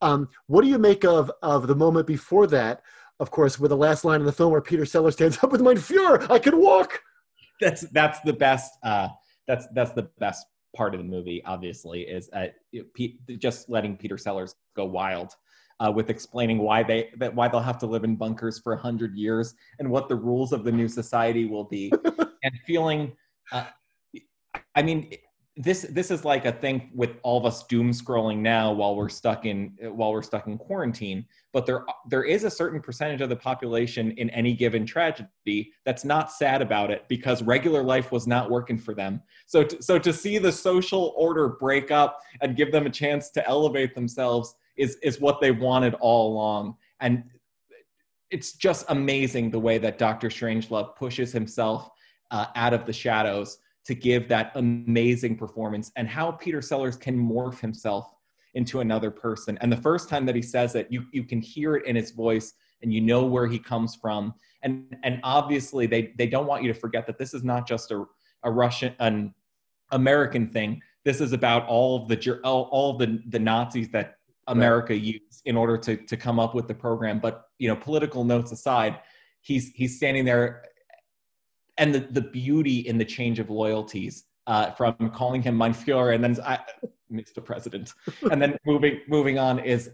Um, 0.01 0.27
what 0.47 0.63
do 0.63 0.67
you 0.67 0.79
make 0.79 1.05
of 1.05 1.31
of 1.41 1.67
the 1.67 1.75
moment 1.75 2.07
before 2.07 2.45
that? 2.47 2.81
Of 3.21 3.31
course, 3.31 3.57
with 3.57 3.69
the 3.69 3.77
last 3.77 4.03
line 4.03 4.19
in 4.19 4.25
the 4.25 4.33
film 4.33 4.51
where 4.51 4.61
Peter 4.61 4.85
Sellers 4.85 5.13
stands 5.13 5.37
up 5.43 5.53
with 5.53 5.61
"Mein 5.61 5.77
Fuhrer, 5.77 6.29
I 6.29 6.39
can 6.39 6.59
walk." 6.59 7.01
That's 7.61 7.81
that's 7.91 8.19
the 8.19 8.33
best. 8.33 8.73
Uh, 8.83 9.07
that's 9.47 9.65
that's 9.73 9.93
the 9.93 10.09
best 10.19 10.45
part 10.75 10.93
of 10.93 10.99
the 10.99 11.05
movie, 11.05 11.43
obviously, 11.45 12.01
is 12.01 12.29
uh, 12.33 12.47
just 13.37 13.69
letting 13.69 13.97
Peter 13.97 14.17
Sellers 14.17 14.55
go 14.75 14.85
wild 14.85 15.33
uh, 15.79 15.91
with 15.93 16.09
explaining 16.09 16.59
why 16.59 16.83
they 16.83 17.09
that 17.17 17.33
why 17.33 17.47
they'll 17.47 17.59
have 17.59 17.77
to 17.79 17.85
live 17.85 18.03
in 18.03 18.15
bunkers 18.15 18.59
for 18.59 18.73
a 18.73 18.77
hundred 18.77 19.15
years 19.15 19.53
and 19.79 19.89
what 19.89 20.09
the 20.09 20.15
rules 20.15 20.51
of 20.51 20.63
the 20.63 20.71
new 20.71 20.87
society 20.87 21.45
will 21.45 21.65
be, 21.65 21.91
and 22.43 22.53
feeling. 22.65 23.13
Uh, 23.51 23.65
I 24.75 24.81
mean, 24.81 25.11
this 25.57 25.87
this 25.89 26.11
is 26.11 26.23
like 26.23 26.45
a 26.45 26.51
thing 26.51 26.91
with 26.93 27.17
all 27.23 27.39
of 27.39 27.45
us 27.45 27.63
doom 27.63 27.91
scrolling 27.91 28.37
now 28.37 28.71
while 28.71 28.95
we're 28.95 29.09
stuck 29.09 29.45
in 29.45 29.73
while 29.81 30.11
we're 30.11 30.21
stuck 30.21 30.45
in 30.45 30.57
quarantine 30.57 31.25
but 31.51 31.65
there 31.65 31.83
there 32.07 32.23
is 32.23 32.43
a 32.43 32.49
certain 32.49 32.79
percentage 32.79 33.21
of 33.21 33.29
the 33.29 33.35
population 33.35 34.11
in 34.11 34.29
any 34.29 34.53
given 34.53 34.85
tragedy 34.85 35.73
that's 35.83 36.05
not 36.05 36.31
sad 36.31 36.61
about 36.61 36.91
it 36.91 37.05
because 37.07 37.41
regular 37.41 37.81
life 37.81 38.11
was 38.11 38.27
not 38.27 38.51
working 38.51 38.77
for 38.77 38.93
them 38.93 39.19
so 39.47 39.63
to, 39.63 39.81
so 39.81 39.97
to 39.97 40.13
see 40.13 40.37
the 40.37 40.51
social 40.51 41.13
order 41.17 41.49
break 41.49 41.89
up 41.89 42.21
and 42.41 42.55
give 42.55 42.71
them 42.71 42.85
a 42.85 42.91
chance 42.91 43.31
to 43.31 43.45
elevate 43.47 43.95
themselves 43.95 44.53
is 44.75 44.97
is 45.01 45.19
what 45.19 45.41
they 45.41 45.51
wanted 45.51 45.95
all 45.95 46.33
along 46.33 46.75
and 46.99 47.23
it's 48.29 48.53
just 48.53 48.85
amazing 48.89 49.49
the 49.49 49.59
way 49.59 49.77
that 49.77 49.97
Dr. 49.97 50.27
Strangelove 50.27 50.97
pushes 50.97 51.31
himself 51.31 51.89
uh, 52.29 52.47
out 52.55 52.73
of 52.73 52.85
the 52.85 52.91
shadows 52.91 53.59
to 53.87 53.95
give 53.95 54.27
that 54.27 54.51
amazing 54.55 55.37
performance 55.37 55.91
and 55.95 56.07
how 56.07 56.31
Peter 56.31 56.61
Sellers 56.61 56.97
can 56.97 57.17
morph 57.17 57.59
himself 57.59 58.13
into 58.53 58.81
another 58.81 59.09
person. 59.09 59.57
And 59.61 59.71
the 59.71 59.77
first 59.77 60.09
time 60.09 60.25
that 60.25 60.35
he 60.35 60.41
says 60.41 60.75
it, 60.75 60.87
you, 60.89 61.05
you 61.11 61.23
can 61.23 61.41
hear 61.41 61.75
it 61.75 61.85
in 61.85 61.95
his 61.95 62.11
voice 62.11 62.53
and 62.81 62.93
you 62.93 63.01
know 63.01 63.25
where 63.25 63.47
he 63.47 63.57
comes 63.57 63.95
from. 63.95 64.33
And, 64.63 64.95
and 65.03 65.19
obviously 65.23 65.87
they, 65.87 66.13
they 66.17 66.27
don't 66.27 66.47
want 66.47 66.63
you 66.63 66.73
to 66.73 66.79
forget 66.79 67.07
that 67.07 67.17
this 67.17 67.33
is 67.33 67.43
not 67.43 67.67
just 67.67 67.91
a, 67.91 68.03
a 68.43 68.51
Russian, 68.51 68.93
an 68.99 69.33
American 69.91 70.49
thing. 70.49 70.81
This 71.05 71.21
is 71.21 71.31
about 71.31 71.65
all 71.67 72.01
of 72.01 72.09
the, 72.09 72.39
all, 72.43 72.63
all 72.63 72.97
the, 72.97 73.21
the 73.29 73.39
Nazis 73.39 73.89
that 73.91 74.17
America 74.47 74.93
right. 74.93 75.01
used 75.01 75.41
in 75.45 75.55
order 75.55 75.77
to, 75.77 75.95
to 75.95 76.17
come 76.17 76.39
up 76.39 76.53
with 76.53 76.67
the 76.67 76.73
program. 76.73 77.19
But, 77.19 77.45
you 77.57 77.69
know, 77.69 77.75
political 77.75 78.25
notes 78.25 78.51
aside, 78.51 78.99
he's, 79.41 79.69
he's 79.69 79.95
standing 79.95 80.25
there 80.25 80.63
and 81.77 81.93
the, 81.93 81.99
the 81.99 82.21
beauty 82.21 82.79
in 82.79 82.97
the 82.97 83.05
change 83.05 83.39
of 83.39 83.49
loyalties 83.49 84.25
uh, 84.47 84.71
from 84.71 84.95
calling 85.13 85.41
him 85.41 85.57
Führer 85.73 86.15
and 86.15 86.23
then 86.23 86.37
I, 86.43 86.59
Mr. 87.11 87.43
President, 87.43 87.93
and 88.31 88.41
then 88.41 88.57
moving 88.65 89.01
moving 89.07 89.39
on 89.39 89.59
is 89.59 89.91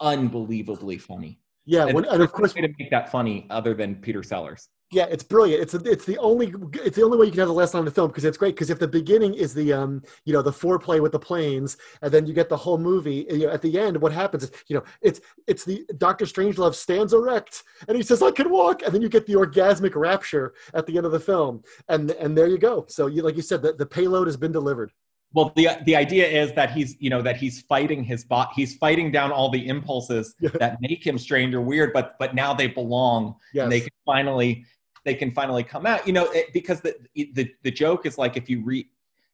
unbelievably 0.00 0.98
funny. 0.98 1.40
Yeah, 1.66 1.86
when, 1.86 2.04
and, 2.04 2.22
of 2.22 2.32
course, 2.32 2.54
way 2.54 2.60
to 2.60 2.68
make 2.78 2.90
that 2.90 3.10
funny 3.10 3.46
other 3.48 3.72
than 3.72 3.96
Peter 3.96 4.22
Sellers. 4.22 4.68
Yeah, 4.94 5.06
it's 5.10 5.24
brilliant. 5.24 5.60
It's 5.60 5.74
it's 5.74 6.04
the 6.04 6.16
only 6.18 6.54
it's 6.84 6.94
the 6.94 7.02
only 7.02 7.18
way 7.18 7.26
you 7.26 7.32
can 7.32 7.40
have 7.40 7.48
the 7.48 7.54
last 7.54 7.74
line 7.74 7.80
of 7.80 7.86
the 7.86 7.90
film 7.90 8.08
because 8.10 8.24
it's 8.24 8.38
great. 8.38 8.54
Because 8.54 8.70
if 8.70 8.78
the 8.78 8.86
beginning 8.86 9.34
is 9.34 9.52
the 9.52 9.72
um 9.72 10.04
you 10.24 10.32
know 10.32 10.40
the 10.40 10.52
foreplay 10.52 11.02
with 11.02 11.10
the 11.10 11.18
planes, 11.18 11.76
and 12.00 12.12
then 12.12 12.26
you 12.26 12.32
get 12.32 12.48
the 12.48 12.56
whole 12.56 12.78
movie, 12.78 13.26
you 13.28 13.46
know, 13.46 13.50
at 13.50 13.60
the 13.60 13.76
end, 13.76 14.00
what 14.00 14.12
happens 14.12 14.44
is 14.44 14.52
you 14.68 14.76
know 14.76 14.84
it's 15.02 15.20
it's 15.48 15.64
the 15.64 15.84
Doctor 15.98 16.26
Strangelove 16.26 16.76
stands 16.76 17.12
erect 17.12 17.64
and 17.88 17.96
he 17.96 18.04
says 18.04 18.22
I 18.22 18.30
can 18.30 18.50
walk, 18.50 18.82
and 18.82 18.94
then 18.94 19.02
you 19.02 19.08
get 19.08 19.26
the 19.26 19.34
orgasmic 19.34 19.96
rapture 19.96 20.54
at 20.74 20.86
the 20.86 20.96
end 20.96 21.06
of 21.06 21.12
the 21.12 21.18
film, 21.18 21.64
and 21.88 22.12
and 22.12 22.38
there 22.38 22.46
you 22.46 22.58
go. 22.58 22.86
So 22.88 23.08
you 23.08 23.22
like 23.22 23.34
you 23.34 23.42
said, 23.42 23.62
the, 23.62 23.72
the 23.72 23.86
payload 23.86 24.28
has 24.28 24.36
been 24.36 24.52
delivered. 24.52 24.92
Well, 25.34 25.52
the 25.56 25.70
the 25.84 25.96
idea 25.96 26.28
is 26.28 26.52
that 26.52 26.70
he's 26.70 26.96
you 27.00 27.10
know 27.10 27.20
that 27.22 27.36
he's 27.36 27.62
fighting 27.62 28.04
his 28.04 28.24
bot, 28.24 28.52
he's 28.54 28.76
fighting 28.76 29.10
down 29.10 29.32
all 29.32 29.50
the 29.50 29.66
impulses 29.66 30.36
yeah. 30.38 30.50
that 30.60 30.80
make 30.80 31.04
him 31.04 31.18
strange 31.18 31.52
or 31.54 31.60
weird, 31.60 31.92
but 31.92 32.16
but 32.20 32.36
now 32.36 32.54
they 32.54 32.68
belong, 32.68 33.34
yes. 33.52 33.64
and 33.64 33.72
they 33.72 33.80
can 33.80 33.90
finally 34.06 34.64
they 35.04 35.14
can 35.14 35.30
finally 35.30 35.62
come 35.62 35.86
out. 35.86 36.06
You 36.06 36.12
know, 36.12 36.30
it, 36.32 36.52
because 36.52 36.80
the, 36.80 36.96
the 37.14 37.52
the 37.62 37.70
joke 37.70 38.06
is 38.06 38.18
like 38.18 38.36
if 38.36 38.48
you 38.48 38.62
read 38.62 38.86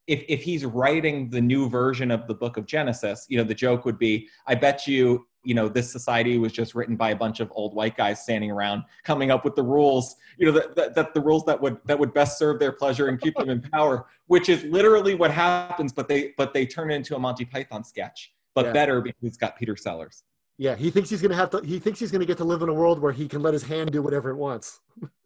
if 0.07 0.23
if 0.27 0.43
he's 0.43 0.65
writing 0.65 1.29
the 1.29 1.41
new 1.41 1.69
version 1.69 2.11
of 2.11 2.27
the 2.27 2.33
book 2.33 2.57
of 2.57 2.65
Genesis, 2.65 3.25
you 3.29 3.37
know, 3.37 3.43
the 3.43 3.55
joke 3.55 3.85
would 3.85 3.97
be, 3.97 4.27
I 4.47 4.55
bet 4.55 4.87
you, 4.87 5.25
you 5.43 5.53
know, 5.53 5.67
this 5.69 5.91
society 5.91 6.37
was 6.37 6.51
just 6.51 6.75
written 6.75 6.95
by 6.95 7.11
a 7.11 7.15
bunch 7.15 7.39
of 7.39 7.51
old 7.55 7.73
white 7.73 7.95
guys 7.95 8.21
standing 8.21 8.51
around 8.51 8.83
coming 9.03 9.31
up 9.31 9.43
with 9.45 9.55
the 9.55 9.63
rules, 9.63 10.15
you 10.37 10.45
know, 10.45 10.51
that, 10.51 10.75
that, 10.75 10.95
that 10.95 11.13
the 11.13 11.21
rules 11.21 11.45
that 11.45 11.59
would 11.61 11.77
that 11.85 11.97
would 11.97 12.13
best 12.13 12.37
serve 12.37 12.59
their 12.59 12.71
pleasure 12.71 13.07
and 13.07 13.21
keep 13.21 13.35
them 13.35 13.49
in 13.49 13.61
power, 13.61 14.07
which 14.27 14.49
is 14.49 14.63
literally 14.65 15.15
what 15.15 15.31
happens, 15.31 15.93
but 15.93 16.07
they 16.07 16.33
but 16.37 16.53
they 16.53 16.65
turn 16.65 16.91
it 16.91 16.95
into 16.95 17.15
a 17.15 17.19
Monty 17.19 17.45
Python 17.45 17.83
sketch, 17.83 18.33
but 18.53 18.65
yeah. 18.65 18.73
better 18.73 19.01
because 19.01 19.23
it's 19.23 19.37
got 19.37 19.57
Peter 19.57 19.75
Sellers. 19.75 20.23
Yeah, 20.57 20.75
he 20.75 20.91
thinks 20.91 21.09
he's 21.09 21.21
gonna 21.21 21.35
have 21.35 21.49
to. 21.51 21.61
He 21.61 21.79
thinks 21.79 21.99
he's 21.99 22.11
gonna 22.11 22.25
get 22.25 22.37
to 22.37 22.43
live 22.43 22.61
in 22.61 22.69
a 22.69 22.73
world 22.73 22.99
where 22.99 23.11
he 23.11 23.27
can 23.27 23.41
let 23.41 23.53
his 23.53 23.63
hand 23.63 23.91
do 23.91 24.01
whatever 24.01 24.29
it 24.29 24.35
wants. 24.35 24.79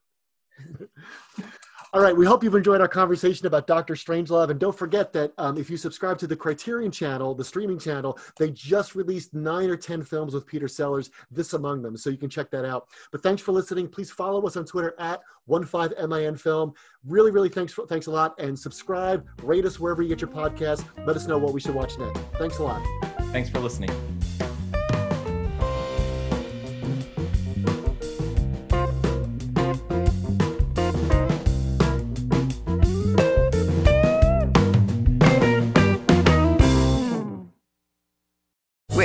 All 1.95 2.01
right, 2.01 2.15
we 2.15 2.25
hope 2.25 2.43
you've 2.43 2.55
enjoyed 2.55 2.81
our 2.81 2.89
conversation 2.89 3.47
about 3.47 3.67
Doctor 3.67 3.93
Strangelove. 3.93 4.49
And 4.49 4.59
don't 4.59 4.77
forget 4.77 5.13
that 5.13 5.31
um, 5.37 5.57
if 5.57 5.69
you 5.69 5.77
subscribe 5.77 6.17
to 6.17 6.27
the 6.27 6.35
Criterion 6.35 6.91
channel, 6.91 7.33
the 7.33 7.43
streaming 7.45 7.79
channel, 7.79 8.19
they 8.37 8.51
just 8.51 8.95
released 8.95 9.33
nine 9.33 9.69
or 9.69 9.77
10 9.77 10.03
films 10.03 10.33
with 10.33 10.45
Peter 10.45 10.67
Sellers, 10.67 11.09
this 11.31 11.53
among 11.53 11.81
them. 11.81 11.95
So 11.95 12.09
you 12.09 12.17
can 12.17 12.29
check 12.29 12.51
that 12.51 12.65
out. 12.65 12.89
But 13.13 13.23
thanks 13.23 13.41
for 13.41 13.53
listening. 13.53 13.87
Please 13.87 14.11
follow 14.11 14.45
us 14.45 14.57
on 14.57 14.65
Twitter 14.65 14.93
at 14.99 15.21
15MINFilm. 15.49 16.75
Really, 17.05 17.31
really 17.31 17.47
thanks, 17.47 17.71
for, 17.71 17.87
thanks 17.87 18.07
a 18.07 18.11
lot. 18.11 18.37
And 18.41 18.59
subscribe, 18.59 19.25
rate 19.41 19.63
us 19.63 19.79
wherever 19.79 20.01
you 20.01 20.09
get 20.09 20.19
your 20.19 20.31
podcast. 20.31 20.83
Let 21.05 21.15
us 21.15 21.27
know 21.27 21.37
what 21.37 21.53
we 21.53 21.61
should 21.61 21.75
watch 21.75 21.97
next. 21.97 22.19
Thanks 22.37 22.57
a 22.57 22.63
lot. 22.63 22.85
Thanks 23.31 23.49
for 23.49 23.61
listening. 23.61 24.44